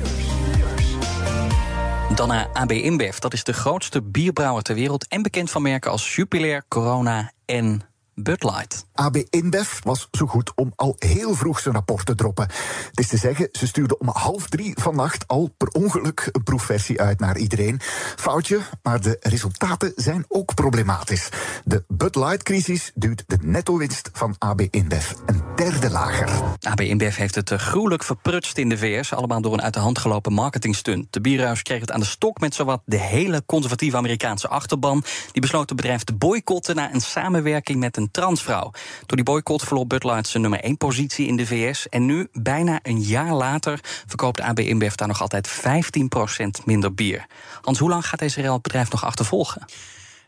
Dan 2.14 2.28
naar 2.28 2.48
AB 2.52 2.72
InBev. 2.72 3.18
Dat 3.18 3.32
is 3.32 3.44
de 3.44 3.52
grootste 3.52 4.02
bierbrouwer 4.02 4.62
ter 4.62 4.74
wereld... 4.74 5.08
en 5.08 5.22
bekend 5.22 5.50
van 5.50 5.62
merken 5.62 5.90
als 5.90 6.14
Jupiler, 6.16 6.64
Corona 6.68 7.32
en 7.44 7.87
Bud 8.22 8.42
Light. 8.42 8.86
AB 8.94 9.16
InBev 9.30 9.78
was 9.82 10.08
zo 10.10 10.26
goed 10.26 10.52
om 10.54 10.72
al 10.76 10.96
heel 10.98 11.34
vroeg 11.34 11.60
zijn 11.60 11.74
rapport 11.74 12.06
te 12.06 12.14
droppen. 12.14 12.48
Het 12.88 12.98
is 12.98 13.08
te 13.08 13.16
zeggen, 13.16 13.48
ze 13.52 13.66
stuurde 13.66 13.98
om 13.98 14.08
half 14.08 14.48
drie 14.48 14.76
vannacht 14.80 15.26
al 15.26 15.54
per 15.56 15.68
ongeluk 15.68 16.28
een 16.32 16.42
proefversie 16.42 17.00
uit 17.00 17.20
naar 17.20 17.38
iedereen. 17.38 17.80
Foutje, 18.16 18.60
maar 18.82 19.00
de 19.00 19.16
resultaten 19.20 19.92
zijn 19.96 20.24
ook 20.28 20.54
problematisch. 20.54 21.28
De 21.64 21.84
Bud 21.88 22.14
Light-crisis 22.14 22.92
duwt 22.94 23.24
de 23.26 23.38
netto-winst 23.40 24.10
van 24.12 24.34
AB 24.38 24.60
InBev 24.60 25.12
een 25.26 25.42
derde 25.56 25.90
lager. 25.90 26.28
AB 26.60 26.80
InBev 26.80 27.16
heeft 27.16 27.34
het 27.34 27.50
eh, 27.50 27.58
gruwelijk 27.58 28.04
verprutst 28.04 28.58
in 28.58 28.68
de 28.68 28.78
VS... 28.78 29.12
allemaal 29.12 29.40
door 29.40 29.52
een 29.52 29.62
uit 29.62 29.74
de 29.74 29.80
hand 29.80 29.98
gelopen 29.98 30.32
marketingstunt. 30.32 31.12
De 31.12 31.20
bierhuis 31.20 31.62
kreeg 31.62 31.80
het 31.80 31.90
aan 31.90 32.00
de 32.00 32.06
stok 32.06 32.40
met 32.40 32.54
zowat 32.54 32.82
de 32.84 32.98
hele 32.98 33.42
conservatieve 33.46 33.96
Amerikaanse 33.96 34.48
achterban. 34.48 35.04
Die 35.32 35.42
besloot 35.42 35.68
het 35.68 35.76
bedrijf 35.76 36.04
te 36.04 36.14
boycotten... 36.14 36.76
na 36.76 36.94
een 36.94 37.00
samenwerking 37.00 37.78
met 37.78 37.96
een 37.96 38.07
transvrouw. 38.10 38.70
Door 39.06 39.16
die 39.16 39.24
boycott 39.24 39.62
verloor 39.62 39.86
Bud 39.86 40.04
Light 40.04 40.26
zijn 40.26 40.42
nummer 40.42 40.60
1 40.60 40.76
positie 40.76 41.26
in 41.26 41.36
de 41.36 41.46
VS. 41.46 41.88
En 41.88 42.06
nu, 42.06 42.28
bijna 42.32 42.78
een 42.82 43.00
jaar 43.00 43.32
later, 43.32 43.80
verkoopt 44.06 44.40
AB 44.40 44.58
InBev 44.58 44.94
daar 44.94 45.08
nog 45.08 45.20
altijd 45.20 45.48
15% 45.48 46.64
minder 46.64 46.94
bier. 46.94 47.26
Hans, 47.60 47.78
hoe 47.78 47.88
lang 47.88 48.06
gaat 48.06 48.18
deze 48.18 48.40
rel 48.40 48.52
het 48.52 48.62
bedrijf 48.62 48.90
nog 48.90 49.04
achtervolgen? 49.04 49.64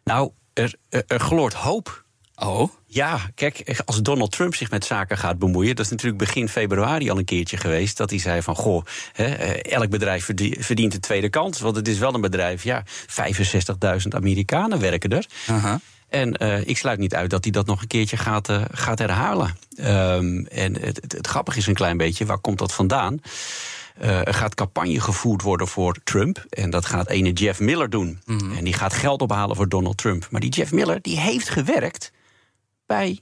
Nou, 0.05 0.31
er, 0.53 0.75
er, 0.89 1.05
er 1.07 1.21
gloort 1.21 1.55
hoop. 1.55 2.05
Oh? 2.37 2.71
Ja, 2.87 3.21
kijk, 3.35 3.83
als 3.85 4.03
Donald 4.03 4.33
Trump 4.33 4.55
zich 4.55 4.71
met 4.71 4.85
zaken 4.85 5.19
gaat 5.19 5.39
bemoeien... 5.39 5.77
dat 5.77 5.85
is 5.85 5.91
natuurlijk 5.91 6.19
begin 6.19 6.49
februari 6.49 7.11
al 7.11 7.19
een 7.19 7.25
keertje 7.25 7.57
geweest... 7.57 7.97
dat 7.97 8.11
hij 8.11 8.19
zei 8.19 8.43
van, 8.43 8.57
goh, 8.57 8.85
hè, 9.13 9.25
eh, 9.25 9.73
elk 9.73 9.91
bedrijf 9.91 10.25
verdient 10.59 10.95
een 10.95 11.01
tweede 11.01 11.29
kans... 11.29 11.61
want 11.61 11.77
het 11.77 11.89
is 11.89 11.99
wel 11.99 12.15
een 12.15 12.21
bedrijf, 12.21 12.65
ja, 12.65 12.85
65.000 12.87 14.09
Amerikanen 14.09 14.81
werken 14.81 15.11
er... 15.11 15.27
En 16.11 16.43
uh, 16.43 16.67
ik 16.67 16.77
sluit 16.77 16.99
niet 16.99 17.15
uit 17.15 17.31
dat 17.31 17.45
hij 17.45 17.53
dat 17.53 17.67
nog 17.67 17.81
een 17.81 17.87
keertje 17.87 18.17
gaat, 18.17 18.49
uh, 18.49 18.63
gaat 18.71 18.99
herhalen. 18.99 19.57
Um, 19.79 20.47
en 20.47 20.81
het, 20.81 21.01
het, 21.01 21.13
het, 21.13 21.27
grappige 21.27 21.59
is 21.59 21.67
een 21.67 21.75
klein 21.75 21.97
beetje, 21.97 22.27
waar 22.27 22.39
komt 22.39 22.59
dat 22.59 22.73
vandaan? 22.73 23.21
Uh, 24.03 24.27
er 24.27 24.35
gaat 24.35 24.55
campagne 24.55 25.01
gevoerd 25.01 25.43
worden 25.43 25.69
voor 25.69 25.97
Trump. 26.05 26.45
En 26.49 26.71
dat 26.71 26.87
gaat 26.87 27.09
ene 27.09 27.33
Jeff 27.33 27.61
Miller 27.61 27.91
doen. 27.91 28.21
Mm. 28.25 28.57
En 28.57 28.65
die 28.65 28.73
gaat 28.73 28.93
geld 28.93 29.23
ophalen 29.23 29.57
voor 29.57 29.69
Donald 29.69 29.97
Trump. 29.97 30.27
Maar 30.31 30.41
die 30.41 30.51
Jeff 30.51 30.73
Miller 30.73 31.03
die 31.03 31.21
heeft 31.21 31.49
gewerkt 31.49 32.13
bij 32.87 33.21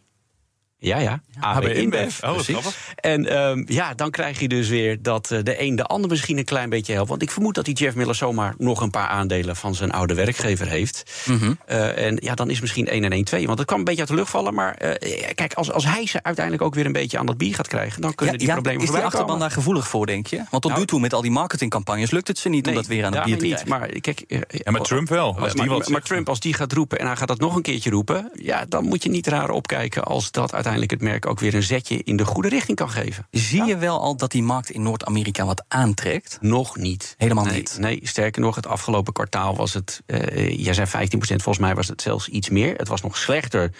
ja, 0.78 0.98
ja. 0.98 1.20
AB 1.40 1.64
InBev. 1.64 2.22
Oh, 2.22 2.38
grappig. 2.38 2.94
En 2.94 3.38
um, 3.38 3.64
ja, 3.68 3.94
dan 3.94 4.10
krijg 4.10 4.40
je 4.40 4.48
dus 4.48 4.68
weer 4.68 5.02
dat 5.02 5.30
uh, 5.30 5.38
de 5.42 5.62
een 5.62 5.76
de 5.76 5.84
ander 5.84 6.10
misschien 6.10 6.38
een 6.38 6.44
klein 6.44 6.70
beetje 6.70 6.92
helpt. 6.92 7.08
Want 7.08 7.22
ik 7.22 7.30
vermoed 7.30 7.54
dat 7.54 7.64
die 7.64 7.74
Jeff 7.74 7.96
Miller 7.96 8.14
zomaar 8.14 8.54
nog 8.58 8.80
een 8.80 8.90
paar 8.90 9.08
aandelen 9.08 9.56
van 9.56 9.74
zijn 9.74 9.90
oude 9.90 10.14
werkgever 10.14 10.68
heeft. 10.68 11.22
Mm 11.24 11.38
-hmm. 11.38 11.58
uh, 11.68 12.06
en 12.06 12.16
ja, 12.20 12.34
dan 12.34 12.50
is 12.50 12.60
misschien 12.60 12.86
1 12.88 13.04
en 13.04 13.12
1 13.12 13.24
2. 13.24 13.46
Want 13.46 13.58
het 13.58 13.66
kwam 13.66 13.78
een 13.78 13.84
beetje 13.84 14.00
uit 14.00 14.08
de 14.08 14.14
lucht 14.16 14.30
vallen. 14.30 14.54
Maar 14.54 14.82
uh, 14.82 14.90
kijk, 15.34 15.54
als, 15.54 15.72
als 15.72 15.84
hij 15.84 16.06
ze 16.06 16.22
uiteindelijk 16.22 16.64
ook 16.64 16.74
weer 16.74 16.86
een 16.86 16.92
beetje 16.92 17.18
aan 17.18 17.26
dat 17.26 17.38
bier 17.38 17.54
gaat 17.54 17.68
krijgen, 17.68 18.00
dan 18.00 18.14
kunnen 18.14 18.34
ja, 18.34 18.40
die 18.40 18.48
ja, 18.48 18.54
problemen 18.54 18.82
Is 18.82 18.86
die 18.86 18.94
voorbij 18.96 19.06
achterban 19.06 19.34
komen. 19.34 19.48
daar 19.48 19.56
gevoelig 19.56 19.88
voor, 19.88 20.06
denk 20.06 20.26
je? 20.26 20.36
Want 20.36 20.50
tot 20.50 20.64
Nou, 20.64 20.78
nu 20.78 20.86
toe 20.86 21.00
met 21.00 21.14
al 21.14 21.22
die 21.22 21.30
marketingcampagnes 21.30 22.10
lukt 22.10 22.28
het 22.28 22.38
ze 22.38 22.48
niet 22.48 22.64
Nee, 22.64 22.74
om 22.74 22.80
dat 22.80 22.90
weer 22.90 23.04
aan 23.04 23.14
het 23.14 23.24
bier 23.24 23.38
te 23.38 23.44
niet. 23.44 23.54
krijgen. 23.54 23.78
Maar 23.78 24.00
kijk, 24.00 24.20
eh, 24.20 24.40
Ja, 24.48 24.70
maar 24.70 24.80
Trump 24.80 25.08
wel. 25.08 25.38
Als 25.38 25.52
die 25.52 25.60
maar, 25.60 25.68
wat 25.68 25.78
maar 25.78 25.86
zegt. 25.86 26.06
Trump, 26.06 26.28
als 26.28 26.40
die 26.40 26.54
gaat 26.54 26.72
roepen 26.72 26.98
en 26.98 27.06
hij 27.06 27.16
gaat 27.16 27.28
dat 27.28 27.40
nog 27.40 27.56
een 27.56 27.62
keertje 27.62 27.90
roepen, 27.90 28.30
ja, 28.34 28.64
dan 28.68 28.84
moet 28.84 29.02
je 29.02 29.08
niet 29.08 29.26
raar 29.26 29.50
opkijken 29.50 30.04
als 30.04 30.30
dat 30.30 30.40
uiteindelijk 30.40 30.67
het 30.76 31.00
merk 31.00 31.26
ook 31.26 31.40
weer 31.40 31.54
een 31.54 31.62
zetje 31.62 32.02
in 32.02 32.16
de 32.16 32.24
goede 32.24 32.48
richting 32.48 32.76
kan 32.76 32.90
geven. 32.90 33.26
Zie 33.30 33.64
je 33.64 33.76
wel 33.76 34.00
al 34.00 34.16
dat 34.16 34.30
die 34.30 34.42
markt 34.42 34.70
in 34.70 34.82
Noord-Amerika 34.82 35.44
wat 35.44 35.64
aantrekt? 35.68 36.38
Nog 36.40 36.76
niet. 36.76 37.14
Helemaal 37.18 37.44
nee, 37.44 37.54
niet. 37.54 37.76
Nee, 37.80 38.00
sterker 38.02 38.42
nog, 38.42 38.54
het 38.54 38.66
afgelopen 38.66 39.12
kwartaal 39.12 39.56
was 39.56 39.74
het, 39.74 40.02
uh, 40.06 40.48
jij 40.64 40.74
zei 40.74 40.86
15% 40.86 40.90
volgens 41.18 41.58
mij 41.58 41.74
was 41.74 41.88
het 41.88 42.02
zelfs 42.02 42.28
iets 42.28 42.48
meer. 42.48 42.74
Het 42.76 42.88
was 42.88 43.02
nog 43.02 43.16
slechter 43.16 43.72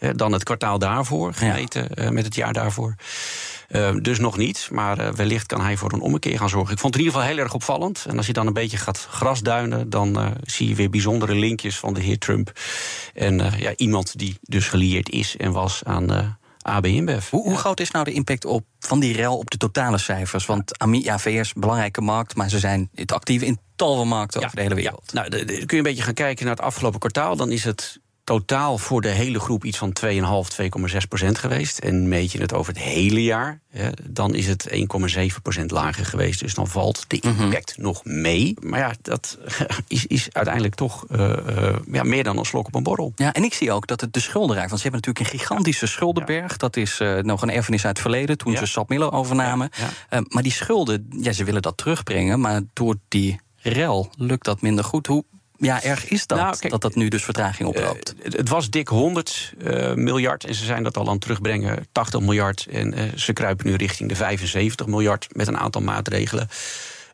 uh, 0.00 0.10
dan 0.14 0.32
het 0.32 0.42
kwartaal 0.42 0.78
daarvoor, 0.78 1.34
gemeten 1.34 1.88
ja. 1.94 2.04
uh, 2.04 2.10
met 2.10 2.24
het 2.24 2.34
jaar 2.34 2.52
daarvoor. 2.52 2.94
Uh, 3.74 3.94
dus 4.00 4.18
nog 4.18 4.36
niet, 4.36 4.68
maar 4.72 5.00
uh, 5.00 5.08
wellicht 5.08 5.46
kan 5.46 5.60
hij 5.60 5.76
voor 5.76 5.92
een 5.92 6.00
ommekeer 6.00 6.38
gaan 6.38 6.48
zorgen. 6.48 6.72
Ik 6.72 6.78
vond 6.78 6.94
het 6.94 7.02
in 7.02 7.08
ieder 7.08 7.20
geval 7.20 7.36
heel 7.36 7.44
erg 7.44 7.54
opvallend. 7.54 8.04
En 8.08 8.16
als 8.16 8.26
je 8.26 8.32
dan 8.32 8.46
een 8.46 8.52
beetje 8.52 8.76
gaat 8.76 9.06
grasduinen, 9.10 9.90
dan 9.90 10.20
uh, 10.20 10.30
zie 10.42 10.68
je 10.68 10.74
weer 10.74 10.90
bijzondere 10.90 11.34
linkjes 11.34 11.78
van 11.78 11.94
de 11.94 12.00
heer 12.00 12.18
Trump. 12.18 12.52
En 13.14 13.52
ja, 13.58 13.72
iemand 13.76 14.18
die 14.18 14.38
dus 14.42 14.68
gelieerd 14.68 15.10
is 15.10 15.36
en 15.36 15.52
was 15.52 15.84
aan. 15.84 16.38
AB 16.62 16.86
InBev. 16.86 17.30
Hoe, 17.30 17.42
hoe, 17.42 17.56
groot 17.56 17.80
is 17.80 17.90
nou 17.90 18.04
de 18.04 18.12
impact 18.12 18.44
op, 18.44 18.64
van 18.78 19.00
die 19.00 19.16
rel 19.16 19.38
op 19.38 19.50
de 19.50 19.56
totale 19.56 19.98
cijfers? 19.98 20.46
Want 20.46 20.86
ja, 20.90 21.18
VS, 21.18 21.52
belangrijke 21.52 22.00
markt, 22.00 22.36
maar 22.36 22.48
ze 22.48 22.58
zijn 22.58 22.90
actief 23.06 23.42
in 23.42 23.58
tal 23.76 23.96
van 23.96 24.08
markten 24.08 24.40
ja, 24.40 24.46
over 24.46 24.58
de 24.58 24.62
hele 24.62 24.74
wereld. 24.74 25.10
Ja. 25.12 25.20
Nou, 25.20 25.30
de, 25.30 25.44
de, 25.44 25.52
kun 25.52 25.66
je 25.66 25.76
een 25.76 25.82
beetje 25.82 26.02
gaan 26.02 26.14
kijken 26.14 26.46
naar 26.46 26.54
het 26.54 26.64
afgelopen 26.64 26.98
kwartaal. 26.98 27.36
Dan 27.36 27.50
is 27.50 27.64
het 27.64 28.00
totaal 28.24 28.78
voor 28.78 29.00
de 29.00 29.08
hele 29.08 29.40
groep 29.40 29.64
iets 29.64 29.78
van 29.78 29.92
2,5, 30.04 30.10
2,6 30.10 30.96
procent 31.08 31.38
geweest. 31.38 31.78
En 31.78 32.08
meet 32.08 32.32
je 32.32 32.40
het 32.40 32.52
over 32.52 32.72
het 32.72 32.82
hele 32.82 33.22
jaar, 33.22 33.60
ja, 33.70 33.90
dan 34.10 34.34
is 34.34 34.46
het 34.46 34.68
1,7 34.70 35.42
procent 35.42 35.70
lager 35.70 36.06
geweest. 36.06 36.40
Dus 36.40 36.54
dan 36.54 36.68
valt 36.68 37.04
de 37.08 37.20
impact 37.20 37.76
mm 37.76 37.84
-hmm. 37.84 37.92
nog 37.92 38.04
mee. 38.04 38.56
Maar 38.60 38.78
ja, 38.78 38.92
dat 39.02 39.38
is, 39.88 40.06
is 40.06 40.28
uiteindelijk 40.32 40.74
toch 40.74 41.04
uh, 41.10 41.18
uh, 41.20 41.76
ja, 41.92 42.02
meer 42.02 42.24
dan 42.24 42.38
een 42.38 42.44
slok 42.44 42.66
op 42.66 42.74
een 42.74 42.82
borrel. 42.82 43.12
Ja, 43.16 43.32
en 43.32 43.44
ik 43.44 43.54
zie 43.54 43.72
ook 43.72 43.86
dat 43.86 44.00
het 44.00 44.12
de 44.12 44.20
schuldenrijk, 44.20 44.68
want 44.68 44.80
ze 44.80 44.88
hebben 44.88 45.06
natuurlijk 45.06 45.34
een 45.34 45.40
gigantische 45.40 45.86
schuldenberg. 45.86 46.50
Ja. 46.50 46.56
Dat 46.56 46.76
is 46.76 47.00
uh, 47.00 47.18
nog 47.18 47.42
een 47.42 47.50
erfenis 47.50 47.84
uit 47.84 47.92
het 47.96 48.06
verleden, 48.06 48.38
toen 48.38 48.52
ja. 48.52 48.58
ze 48.58 48.66
Sap 48.66 48.88
Miller 48.88 49.12
overnamen. 49.12 49.70
Ja, 50.10 50.22
maar 50.28 50.42
die 50.42 50.52
schulden, 50.52 51.06
ja, 51.20 51.32
ze 51.32 51.44
willen 51.44 51.62
dat 51.62 51.76
terugbrengen. 51.76 52.40
Maar 52.40 52.60
door 52.72 52.96
die 53.08 53.40
rel 53.56 54.10
lukt 54.16 54.44
dat 54.44 54.60
minder 54.60 54.84
goed. 54.84 55.06
Hoe 55.06 55.24
ja, 55.56 55.82
erg 55.82 56.08
is 56.08 56.26
dat, 56.26 56.38
nou, 56.38 56.56
kijk, 56.58 56.72
dat 56.72 56.82
dat 56.82 56.94
nu 56.94 57.08
dus 57.08 57.24
vertraging 57.24 57.68
oploopt? 57.68 58.14
Uh, 58.18 58.32
het 58.32 58.48
was 58.48 58.70
dik 58.70 58.88
100 58.88 59.52
uh, 59.58 59.94
miljard 59.94 60.44
en 60.44 60.54
ze 60.54 60.64
zijn 60.64 60.82
dat 60.82 60.96
al 60.96 61.06
aan 61.06 61.12
het 61.12 61.20
terugbrengen, 61.20 61.86
80 61.92 62.20
miljard. 62.20 62.66
En 62.70 62.98
uh, 62.98 63.02
ze 63.16 63.32
kruipen 63.32 63.66
nu 63.66 63.74
richting 63.74 64.08
de 64.08 64.16
75 64.16 64.86
miljard 64.86 65.26
met 65.32 65.46
een 65.46 65.58
aantal 65.58 65.82
maatregelen. 65.82 66.48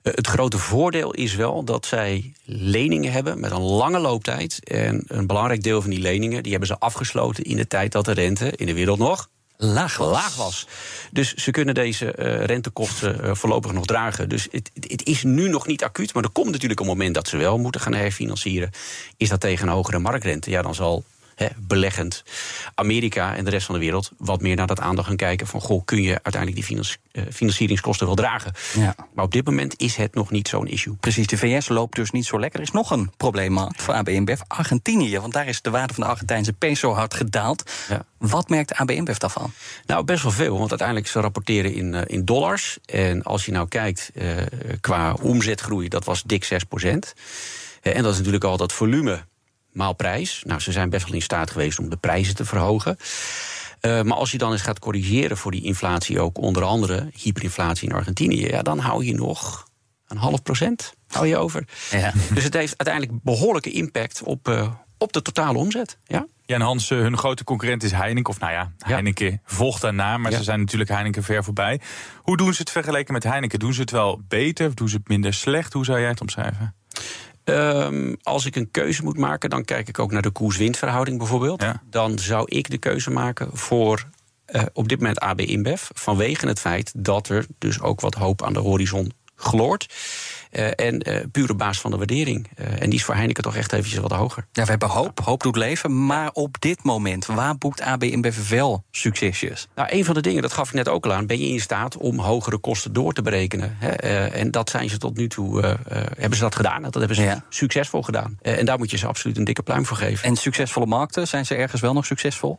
het 0.03 0.27
grote 0.27 0.59
voordeel 0.59 1.13
is 1.13 1.35
wel 1.35 1.65
dat 1.65 1.87
zij 1.87 2.33
leningen 2.45 3.13
hebben 3.13 3.41
met 3.41 3.51
een 3.51 3.61
lange 3.61 3.99
looptijd. 3.99 4.61
En 4.65 5.05
een 5.07 5.27
belangrijk 5.27 5.63
deel 5.63 5.81
van 5.81 5.91
die 5.91 6.01
leningen 6.01 6.43
die 6.43 6.51
hebben 6.51 6.69
ze 6.69 6.79
afgesloten 6.79 7.45
in 7.45 7.57
de 7.57 7.67
tijd 7.67 7.93
dat 7.93 8.05
de 8.05 8.13
rente 8.13 8.53
in 8.57 8.67
de 8.67 8.75
wereld 8.75 8.99
nog 8.99 9.29
laag 9.61 9.97
was. 9.97 10.11
Laag 10.13 10.37
was. 10.37 10.67
Dus 11.11 11.35
ze 11.35 11.51
kunnen 11.51 11.75
deze 11.75 12.15
uh, 12.19 12.45
rentekosten 12.45 13.25
uh, 13.25 13.35
voorlopig 13.35 13.73
nog 13.73 13.85
dragen. 13.85 14.29
Dus 14.29 14.49
het, 14.51 14.71
het, 14.75 15.07
is 15.07 15.23
nu 15.23 15.49
nog 15.49 15.67
niet 15.67 15.85
acuut. 15.85 16.15
Maar 16.15 16.23
er 16.23 16.31
komt 16.31 16.51
natuurlijk 16.51 16.81
een 16.81 16.87
moment 16.87 17.15
dat 17.15 17.29
ze 17.29 17.37
wel 17.37 17.59
moeten 17.59 17.81
gaan 17.81 17.95
herfinancieren. 17.95 18.71
Is 19.17 19.29
dat 19.29 19.41
tegen 19.41 19.69
een 19.69 19.75
hogere 19.75 19.99
marktrente? 19.99 20.51
Ja, 20.51 20.63
dan 20.63 20.75
zal 20.75 21.05
beleggend 21.59 22.23
Amerika 22.75 23.37
en 23.37 23.45
de 23.45 23.51
rest 23.51 23.67
van 23.67 23.75
de 23.75 23.81
wereld 23.81 24.11
wat 24.19 24.41
meer 24.41 24.57
naar 24.57 24.67
dat 24.67 24.81
aandacht 24.81 25.07
gaan 25.07 25.17
kijken. 25.17 25.47
Van 25.47 25.61
goh, 25.61 25.85
kun 25.85 26.03
je 26.03 26.21
uiteindelijk 26.23 26.67
die 26.67 26.79
uh, 27.13 27.23
financieringskosten 27.33 28.07
wel 28.07 28.15
dragen? 28.15 28.53
Ja. 28.75 28.95
Maar 29.15 29.25
op 29.25 29.33
dit 29.33 29.45
moment 29.45 29.75
is 29.77 29.97
het 29.97 30.15
nog 30.15 30.31
niet 30.31 30.49
zo'n 30.49 30.67
issue. 30.67 30.95
Precies, 30.95 31.27
de 31.27 31.37
VS 31.37 31.69
loopt 31.69 31.97
dus 31.97 32.11
niet 32.11 32.27
zo 32.27 32.41
lekker. 32.41 32.61
Er 32.61 32.67
is 32.67 32.73
nog 32.73 32.91
een 32.91 33.11
probleemmarkt 33.17 33.83
voor 33.83 33.95
AB 33.95 34.09
InBev, 34.09 34.41
Argentinië. 34.47 35.19
Want 35.19 35.33
daar 35.33 35.49
is 35.49 35.63
de 35.63 35.71
waarde 35.71 35.95
van 35.95 36.03
de 36.03 36.09
Argentijnse 36.09 36.53
peso 36.53 36.93
hard 36.93 37.15
gedaald. 37.15 37.71
Ja. 37.89 38.05
Wat 38.19 38.49
merkt 38.49 38.75
AB 38.75 38.91
InBev 38.91 39.17
daarvan? 39.17 39.53
Nou, 39.87 40.05
best 40.05 40.23
wel 40.23 40.33
veel. 40.33 40.59
Want 40.59 40.71
uiteindelijk 40.71 41.09
ze 41.09 41.21
rapporteren 41.21 41.75
in, 41.75 41.95
uh, 41.95 42.01
in 42.07 42.25
dollars. 42.25 42.79
En 42.85 43.23
als 43.23 43.45
je 43.45 43.53
nou 43.53 43.69
kijkt 43.69 44.11
uh, 44.15 44.37
qua 44.81 45.13
omzetgroei, 45.13 45.89
dat 45.89 46.05
was 46.05 46.23
dik 46.23 46.45
6 46.45 46.65
procent. 46.65 47.15
en 47.83 48.03
dat 48.03 48.13
is 48.13 48.17
natuurlijk 48.17 48.45
al 48.45 48.57
dat 48.57 48.73
volume 48.73 49.25
maal 49.73 49.93
prijs. 49.93 50.43
Nou, 50.47 50.61
ze 50.61 50.73
zijn 50.73 50.91
best 50.91 51.05
wel 51.05 51.15
in 51.15 51.23
staat 51.23 51.51
geweest 51.51 51.79
om 51.79 51.91
de 51.91 51.97
prijzen 51.97 52.35
te 52.35 52.45
verhogen. 52.45 52.97
Uh, 53.81 54.03
maar 54.03 54.17
als 54.17 54.31
je 54.31 54.39
dan 54.39 54.53
eens 54.53 54.63
gaat 54.63 54.79
corrigeren 54.79 55.37
voor 55.37 55.51
die 55.51 55.65
inflatie, 55.65 56.21
ook 56.21 56.39
onder 56.39 56.63
andere 56.63 57.11
hyperinflatie 57.13 57.89
in 57.89 57.95
Argentinië, 57.95 58.47
ja, 58.47 58.63
dan 58.63 58.79
hou 58.79 59.05
je 59.05 59.15
nog 59.15 59.69
een 60.09 60.17
half 60.17 60.43
procent 60.43 60.95
hou 61.13 61.27
je 61.27 61.37
over. 61.37 61.65
Ja. 61.91 62.13
Dus 62.35 62.45
het 62.45 62.55
heeft 62.55 62.75
uiteindelijk 62.77 63.23
behoorlijke 63.23 63.71
impact 63.71 64.23
op, 64.23 64.49
uh, 64.49 64.71
op 64.99 65.13
de 65.13 65.23
totale 65.23 65.59
omzet. 65.59 65.99
Ja? 66.05 66.27
Ja, 66.45 66.55
en 66.55 66.61
Hans, 66.61 66.91
eh, 66.91 66.99
hun 66.99 67.17
grote 67.17 67.45
concurrent 67.45 67.83
is 67.83 67.93
Heineken. 67.93 68.33
Of 68.33 68.41
nou 68.41 68.53
ja, 68.53 68.73
Heineken 68.79 69.41
volgt 69.45 69.81
daarna, 69.81 70.19
maar 70.19 70.33
ze 70.33 70.43
zijn 70.43 70.61
natuurlijk 70.61 70.91
Heineken 70.91 71.23
ver 71.23 71.45
voorbij. 71.45 71.81
Hoe 72.17 72.37
doen 72.37 72.55
ze 72.55 72.61
het 72.61 72.71
vergeleken 72.71 73.13
met 73.13 73.23
Heineken? 73.23 73.59
Doen 73.59 73.75
ze 73.75 73.81
het 73.81 73.91
wel 73.91 74.21
beter 74.29 74.67
of 74.67 74.75
doen 74.75 74.89
ze 74.89 74.97
het 74.97 75.09
minder 75.09 75.35
slecht? 75.35 75.73
Hoe 75.73 75.85
zou 75.85 76.01
jij 76.01 76.09
het 76.09 76.21
omschrijven? 76.21 76.75
Um, 77.51 78.17
als 78.23 78.47
ik 78.47 78.57
een 78.57 78.71
keuze 78.71 79.03
moet 79.03 79.19
maken, 79.19 79.51
dan 79.51 79.65
kijk 79.65 79.89
ik 79.89 79.99
ook 79.99 80.13
naar 80.13 80.23
de 80.23 80.31
koers-windverhouding 80.31 81.19
bijvoorbeeld. 81.19 81.65
Dan 81.91 82.19
zou 82.19 82.45
ik 82.49 82.71
de 82.71 82.79
keuze 82.79 83.11
maken 83.11 83.49
voor 83.53 84.05
uh, 84.47 84.63
op 84.73 84.89
dit 84.89 84.99
moment 84.99 85.21
AB 85.21 85.41
InBev. 85.41 85.83
Vanwege 85.95 86.47
het 86.47 86.61
feit 86.61 86.93
dat 86.97 87.29
er 87.29 87.47
dus 87.59 87.81
ook 87.81 88.01
wat 88.01 88.15
hoop 88.15 88.43
aan 88.43 88.53
de 88.53 88.59
horizon 88.59 89.13
gloort. 89.35 89.95
Uh, 90.53 90.71
en 90.77 91.11
uh, 91.11 91.17
puur 91.33 91.51
op 91.51 91.59
basis 91.59 91.81
van 91.81 91.91
de 91.91 91.97
waardering. 91.97 92.49
Uh, 92.61 92.67
en 92.83 92.91
die 92.91 92.99
is 92.99 93.05
voor 93.05 93.15
Heineken 93.15 93.43
toch 93.43 93.57
echt 93.57 93.73
eventjes 93.73 94.01
wat 94.01 94.13
hoger. 94.13 94.47
Ja, 94.53 94.63
we 94.63 94.71
hebben 94.71 94.89
hoop. 94.89 95.21
Hoop 95.21 95.43
doet 95.43 95.57
leven. 95.57 96.07
Maar 96.07 96.31
op 96.33 96.57
dit 96.61 96.83
moment, 96.83 97.27
waar 97.27 97.59
boekt 97.59 97.81
AB 97.81 98.03
InBev 98.03 98.49
wel 98.49 98.85
succesjes? 98.91 99.69
Nou, 99.75 99.89
een 99.93 100.05
van 100.05 100.15
de 100.15 100.21
dingen, 100.21 100.43
dat 100.43 100.53
gaf 100.53 100.69
ik 100.69 100.75
net 100.75 100.89
ook 100.89 101.05
al 101.05 101.13
aan... 101.13 101.27
ben 101.27 101.39
je 101.39 101.47
in 101.47 101.61
staat 101.61 101.97
om 101.97 102.19
hogere 102.19 102.59
kosten 102.59 102.93
door 102.93 103.13
te 103.13 103.23
berekenen. 103.23 103.77
Hè? 103.79 103.89
en 104.27 104.51
dat 104.51 104.71
zijn 104.71 104.91
ze 104.91 104.99
tot 104.99 105.17
nu 105.17 105.29
toe... 105.29 105.61
hebben 106.19 106.39
ze 106.39 106.43
dat 106.43 106.55
gedaan. 106.55 106.83
Dat 106.83 106.95
hebben 106.95 107.17
ze 107.17 107.23
ja. 107.23 107.45
succesvol 107.49 108.03
gedaan. 108.03 108.39
en 108.43 108.67
daar 108.67 108.79
moet 108.79 108.91
je 108.91 108.97
ze 108.97 109.07
absoluut 109.07 109.37
een 109.37 109.45
dikke 109.45 109.63
pluim 109.63 109.87
voor 109.87 109.97
geven. 109.97 110.25
En 110.29 110.37
succesvolle 110.37 110.87
markten, 110.87 111.29
zijn 111.29 111.47
ze 111.47 111.55
ergens 111.55 111.81
wel 111.81 111.93
nog 111.93 112.07
succesvol? 112.07 112.59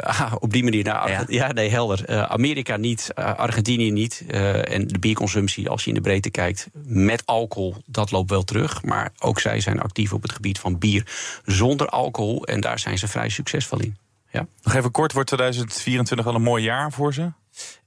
ah, 0.00 0.32
op 0.38 0.52
die 0.52 0.64
manier, 0.64 0.84
nou, 0.84 1.10
ja. 1.10 1.24
ja 1.26 1.52
nee, 1.52 1.70
helder. 1.70 2.26
Amerika 2.28 2.76
niet, 2.76 3.10
Argentinië 3.14 3.90
niet. 3.90 4.24
en 4.28 4.86
de 4.86 4.98
bierconsumptie, 4.98 5.68
als 5.68 5.82
je 5.82 5.88
in 5.88 5.94
de 5.94 6.00
breedte 6.00 6.30
kijkt... 6.30 6.68
met 6.84 7.11
alcohol, 7.24 7.76
dat 7.86 8.10
loopt 8.10 8.30
wel 8.30 8.44
terug. 8.44 8.82
Maar 8.82 9.12
ook 9.18 9.40
zij 9.40 9.60
zijn 9.60 9.80
actief 9.80 10.12
op 10.12 10.22
het 10.22 10.32
gebied 10.32 10.58
van 10.58 10.78
bier 10.78 11.06
zonder 11.44 11.88
alcohol. 11.88 12.44
En 12.44 12.60
daar 12.60 12.78
zijn 12.78 12.98
ze 12.98 13.08
vrij 13.08 13.28
succesvol 13.28 13.80
in. 13.80 13.96
Ja. 14.30 14.46
Nog 14.62 14.74
even 14.74 14.90
kort, 14.90 15.12
wordt 15.12 15.28
2024 15.28 16.26
wel 16.26 16.34
een 16.34 16.42
mooi 16.42 16.64
jaar 16.64 16.92
voor 16.92 17.14
ze? 17.14 17.32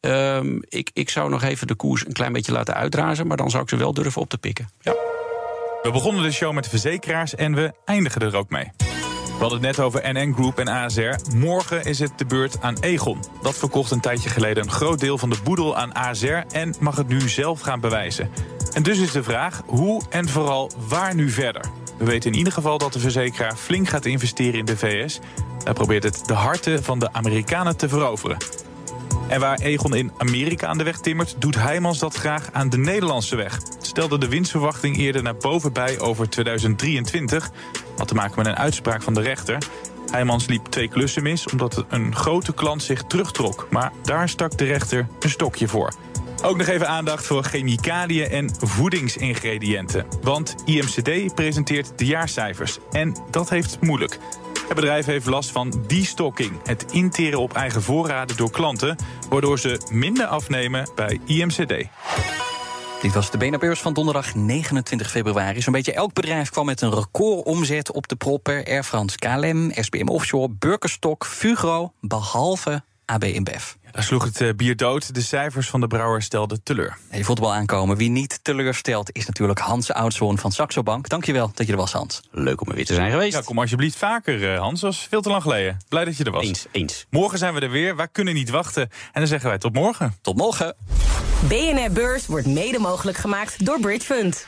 Um, 0.01 0.63
ik, 0.69 0.89
ik 0.93 1.09
zou 1.09 1.29
nog 1.29 1.43
even 1.43 1.67
de 1.67 1.75
koers 1.75 2.05
een 2.05 2.13
klein 2.13 2.33
beetje 2.33 2.51
laten 2.51 2.73
uitrazen. 2.73 3.27
Maar 3.27 3.37
dan 3.37 3.49
zou 3.49 3.63
ik 3.63 3.69
ze 3.69 3.75
wel 3.75 3.93
durven 3.93 4.21
op 4.21 4.29
te 4.29 4.37
pikken. 4.37 4.69
Ja. 4.81 4.93
We 5.81 5.91
begonnen 5.91 6.23
de 6.23 6.31
show 6.31 6.53
met 6.53 6.63
de 6.63 6.69
verzekeraars 6.69 7.35
en 7.35 7.55
we 7.55 7.73
eindigen 7.85 8.21
er 8.21 8.35
ook 8.35 8.49
mee. 8.49 8.71
We 9.35 9.41
hadden 9.41 9.59
het 9.63 9.77
net 9.77 9.85
over 9.85 10.01
NN 10.13 10.33
Group 10.33 10.59
en 10.59 10.67
ASR. 10.67 11.35
Morgen 11.35 11.83
is 11.83 11.99
het 11.99 12.11
de 12.17 12.25
beurt 12.25 12.61
aan 12.61 12.77
Egon. 12.79 13.19
Dat 13.41 13.57
verkocht 13.57 13.91
een 13.91 13.99
tijdje 13.99 14.29
geleden 14.29 14.63
een 14.63 14.71
groot 14.71 14.99
deel 14.99 15.17
van 15.17 15.29
de 15.29 15.37
boedel 15.43 15.77
aan 15.77 15.93
ASR... 15.93 16.43
en 16.51 16.75
mag 16.79 16.95
het 16.95 17.07
nu 17.07 17.29
zelf 17.29 17.61
gaan 17.61 17.79
bewijzen. 17.79 18.29
En 18.75 18.83
dus 18.83 18.99
is 18.99 19.11
de 19.11 19.23
vraag 19.23 19.61
hoe 19.65 20.01
en 20.09 20.29
vooral 20.29 20.71
waar 20.87 21.15
nu 21.15 21.29
verder. 21.29 21.65
We 21.97 22.05
weten 22.05 22.31
in 22.31 22.37
ieder 22.37 22.53
geval 22.53 22.77
dat 22.77 22.93
de 22.93 22.99
verzekeraar 22.99 23.55
flink 23.55 23.89
gaat 23.89 24.05
investeren 24.05 24.59
in 24.59 24.65
de 24.65 24.77
VS. 24.77 25.19
Hij 25.63 25.73
probeert 25.73 26.03
het 26.03 26.21
de 26.25 26.33
harten 26.33 26.83
van 26.83 26.99
de 26.99 27.13
Amerikanen 27.13 27.77
te 27.77 27.89
veroveren. 27.89 28.37
En 29.27 29.39
waar 29.39 29.59
Egon 29.59 29.95
in 29.95 30.11
Amerika 30.17 30.67
aan 30.67 30.77
de 30.77 30.83
weg 30.83 30.99
timmert, 30.99 31.35
doet 31.39 31.55
Heijmans 31.55 31.99
dat 31.99 32.15
graag 32.15 32.49
aan 32.51 32.69
de 32.69 32.77
Nederlandse 32.77 33.35
weg. 33.35 33.59
Stelde 33.81 34.17
de 34.17 34.27
winstverwachting 34.27 34.97
eerder 34.97 35.23
naar 35.23 35.37
boven 35.37 35.73
bij 35.73 35.99
over 35.99 36.29
2023. 36.29 37.51
Had 37.97 38.07
te 38.07 38.15
maken 38.15 38.37
met 38.37 38.47
een 38.47 38.57
uitspraak 38.57 39.01
van 39.01 39.13
de 39.13 39.21
rechter. 39.21 39.57
Heijmans 40.11 40.47
liep 40.47 40.65
twee 40.65 40.87
klussen 40.87 41.23
mis 41.23 41.47
omdat 41.47 41.85
een 41.89 42.15
grote 42.15 42.53
klant 42.53 42.83
zich 42.83 43.03
terugtrok. 43.03 43.67
Maar 43.69 43.91
daar 44.03 44.29
stak 44.29 44.57
de 44.57 44.65
rechter 44.65 45.07
een 45.19 45.29
stokje 45.29 45.67
voor. 45.67 45.93
Ook 46.45 46.57
nog 46.57 46.67
even 46.67 46.87
aandacht 46.87 47.25
voor 47.25 47.43
chemicaliën 47.43 48.29
en 48.29 48.49
voedingsingrediënten. 48.59 50.05
Want 50.21 50.55
IMCD 50.65 51.35
presenteert 51.35 51.97
de 51.97 52.05
jaarcijfers. 52.05 52.77
En 52.91 53.15
dat 53.31 53.49
heeft 53.49 53.81
moeilijk. 53.81 54.17
Het 54.67 54.75
bedrijf 54.75 55.05
heeft 55.05 55.25
last 55.25 55.51
van 55.51 55.83
destocking, 55.87 56.51
het 56.63 56.91
interen 56.91 57.39
op 57.39 57.53
eigen 57.53 57.81
voorraden 57.81 58.37
door 58.37 58.51
klanten, 58.51 58.95
waardoor 59.29 59.59
ze 59.59 59.81
minder 59.91 60.25
afnemen 60.25 60.89
bij 60.95 61.19
IMCD. 61.25 61.73
Dit 63.01 63.13
was 63.13 63.31
de 63.31 63.37
BNR-beurs 63.37 63.79
van 63.79 63.93
donderdag 63.93 64.35
29 64.35 65.11
februari. 65.11 65.61
Zo'n 65.61 65.73
beetje 65.73 65.93
elk 65.93 66.13
bedrijf 66.13 66.49
kwam 66.49 66.65
met 66.65 66.81
een 66.81 66.93
recordomzet 66.93 67.91
op 67.91 68.07
de 68.07 68.15
proppen. 68.15 68.65
Air 68.65 68.83
France, 68.83 69.17
KLM, 69.17 69.71
SBM 69.73 70.07
Offshore, 70.07 70.49
Burkerstock, 70.49 71.25
Fugro, 71.25 71.93
behalve 72.01 72.83
AB 73.05 73.23
InBev. 73.23 73.73
Daar 73.95 74.03
sloeg 74.03 74.23
het 74.23 74.41
eh, 74.41 74.49
bier 74.55 74.75
dood. 74.75 75.13
De 75.13 75.21
cijfers 75.21 75.69
van 75.69 75.79
de 75.79 75.87
brouwer 75.87 76.21
stelden 76.21 76.63
teleur. 76.63 76.97
je 77.11 77.23
voelt 77.23 77.39
wel 77.39 77.53
aankomen. 77.53 77.97
Wie 77.97 78.09
niet 78.09 78.39
teleurstelt 78.41 79.09
is 79.11 79.25
natuurlijk 79.25 79.59
Hans 79.59 79.91
Oudszoon 79.91 80.37
van 80.37 80.51
Saxo 80.51 80.83
Bank. 80.83 81.09
Dankjewel 81.09 81.51
dat 81.53 81.65
je 81.65 81.71
er 81.71 81.77
was, 81.77 81.91
Hans. 81.91 82.21
Leuk 82.31 82.61
om 82.61 82.67
er 82.69 82.75
weer 82.75 82.85
te 82.85 82.93
zijn 82.93 83.11
geweest. 83.11 83.33
Ja, 83.33 83.41
kom 83.41 83.59
alsjeblieft 83.59 83.97
vaker, 83.97 84.53
eh, 84.53 84.59
Hans. 84.59 84.81
Dat 84.81 84.93
was 84.93 85.07
veel 85.09 85.21
te 85.21 85.29
lang 85.29 85.41
geleden. 85.41 85.77
Blij 85.89 86.05
dat 86.05 86.17
je 86.17 86.23
er 86.23 86.31
was. 86.31 86.45
Eens, 86.45 86.65
eens. 86.71 87.05
Morgen 87.09 87.37
zijn 87.37 87.53
we 87.53 87.59
er 87.59 87.69
weer. 87.69 87.95
Wij 87.95 88.07
kunnen 88.07 88.33
niet 88.33 88.49
wachten. 88.49 88.81
En 88.81 88.89
dan 89.13 89.27
zeggen 89.27 89.49
wij 89.49 89.57
tot 89.57 89.73
morgen. 89.73 90.15
Tot 90.21 90.37
morgen. 90.37 90.75
BNR 91.47 91.91
Beurs 91.91 92.25
wordt 92.25 92.47
mede 92.47 92.79
mogelijk 92.79 93.17
gemaakt 93.17 93.65
door 93.65 93.79
Bridge 93.79 94.05
Fund. 94.05 94.47